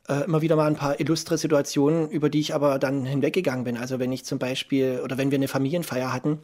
äh, 0.09 0.25
immer 0.25 0.42
wieder 0.42 0.57
mal 0.57 0.66
ein 0.66 0.75
paar 0.75 0.99
illustre 0.99 1.38
Situationen, 1.38 2.11
über 2.11 2.29
die 2.29 2.40
ich 2.40 2.55
aber 2.55 2.81
dann 2.81 3.05
hinweggegangen 3.05 3.64
bin. 3.64 3.77
Also 3.77 4.01
wenn 4.01 4.11
ich 4.11 4.25
zum 4.25 4.40
Beispiel 4.40 5.01
oder 5.05 5.16
wenn 5.16 5.31
wir 5.31 5.38
eine 5.38 5.49
Familienfeier 5.49 6.12
hatten, 6.12 6.40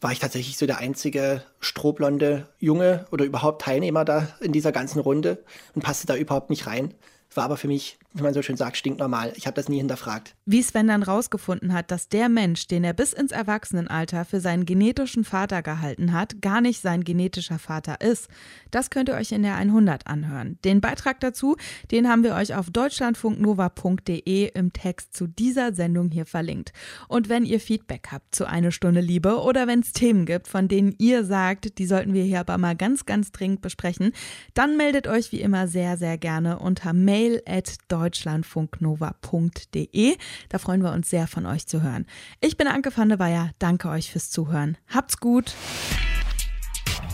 war 0.00 0.12
ich 0.12 0.20
tatsächlich 0.20 0.56
so 0.56 0.66
der 0.66 0.78
einzige 0.78 1.42
strohblonde 1.58 2.48
Junge 2.60 3.06
oder 3.10 3.24
überhaupt 3.24 3.62
Teilnehmer 3.62 4.04
da 4.04 4.28
in 4.40 4.52
dieser 4.52 4.70
ganzen 4.70 5.00
Runde 5.00 5.42
und 5.74 5.82
passte 5.82 6.06
da 6.06 6.14
überhaupt 6.14 6.50
nicht 6.50 6.68
rein. 6.68 6.94
War 7.34 7.44
aber 7.44 7.56
für 7.56 7.68
mich, 7.68 7.98
wie 8.14 8.22
man 8.22 8.32
so 8.32 8.40
schön 8.40 8.56
sagt, 8.56 8.76
stinknormal. 8.76 9.32
Ich 9.36 9.46
habe 9.46 9.54
das 9.54 9.68
nie 9.68 9.78
hinterfragt. 9.78 10.34
Wie 10.46 10.62
Sven 10.62 10.88
dann 10.88 11.02
rausgefunden 11.02 11.72
hat, 11.72 11.90
dass 11.90 12.08
der 12.08 12.28
Mensch, 12.28 12.66
den 12.66 12.84
er 12.84 12.94
bis 12.94 13.12
ins 13.12 13.32
Erwachsenenalter 13.32 14.24
für 14.24 14.40
seinen 14.40 14.64
genetischen 14.64 15.24
Vater 15.24 15.62
gehalten 15.62 16.12
hat, 16.12 16.40
gar 16.40 16.60
nicht 16.60 16.80
sein 16.80 17.04
genetischer 17.04 17.58
Vater 17.58 18.00
ist, 18.00 18.28
das 18.70 18.90
könnt 18.90 19.08
ihr 19.08 19.16
euch 19.16 19.32
in 19.32 19.42
der 19.42 19.56
100 19.56 20.06
anhören. 20.06 20.58
Den 20.64 20.80
Beitrag 20.80 21.20
dazu, 21.20 21.56
den 21.90 22.08
haben 22.08 22.22
wir 22.22 22.34
euch 22.34 22.54
auf 22.54 22.70
deutschlandfunknova.de 22.70 24.50
im 24.54 24.72
Text 24.72 25.14
zu 25.14 25.26
dieser 25.26 25.74
Sendung 25.74 26.10
hier 26.10 26.26
verlinkt. 26.26 26.72
Und 27.08 27.28
wenn 27.28 27.44
ihr 27.44 27.60
Feedback 27.60 28.08
habt 28.12 28.34
zu 28.34 28.46
Eine 28.46 28.72
Stunde 28.72 29.00
Liebe 29.00 29.40
oder 29.40 29.66
wenn 29.66 29.80
es 29.80 29.92
Themen 29.92 30.24
gibt, 30.24 30.48
von 30.48 30.68
denen 30.68 30.94
ihr 30.98 31.24
sagt, 31.24 31.78
die 31.78 31.86
sollten 31.86 32.14
wir 32.14 32.24
hier 32.24 32.40
aber 32.40 32.56
mal 32.56 32.76
ganz, 32.76 33.04
ganz 33.04 33.32
dringend 33.32 33.60
besprechen, 33.60 34.12
dann 34.54 34.76
meldet 34.76 35.06
euch 35.06 35.32
wie 35.32 35.40
immer 35.40 35.68
sehr, 35.68 35.98
sehr 35.98 36.16
gerne 36.16 36.58
unter 36.58 36.92
Mail 36.92 37.15
mail 37.16 37.40
at 37.46 37.76
deutschlandfunknova.de. 37.88 40.16
Da 40.48 40.58
freuen 40.58 40.82
wir 40.82 40.92
uns 40.92 41.08
sehr 41.10 41.26
von 41.26 41.46
euch 41.46 41.66
zu 41.66 41.82
hören. 41.82 42.06
Ich 42.40 42.58
bin 42.58 42.68
Anke 42.68 42.96
van 42.96 43.08
der 43.08 43.18
Weyer. 43.18 43.50
Danke 43.58 43.88
euch 43.88 44.12
fürs 44.12 44.30
Zuhören. 44.30 44.78
Habt's 44.88 45.18
gut. 45.18 45.54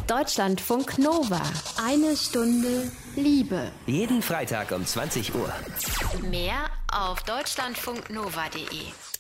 Deutschlandfunk 0.09 0.99
Nova. 0.99 1.41
Eine 1.87 2.17
Stunde 2.17 2.91
Liebe. 3.15 3.71
Jeden 3.87 4.23
Freitag 4.23 4.73
um 4.73 4.85
20 4.85 5.33
Uhr. 5.35 5.53
Mehr 6.29 6.69
auf 6.91 7.23
deutschlandfunknova.de. 7.23 9.12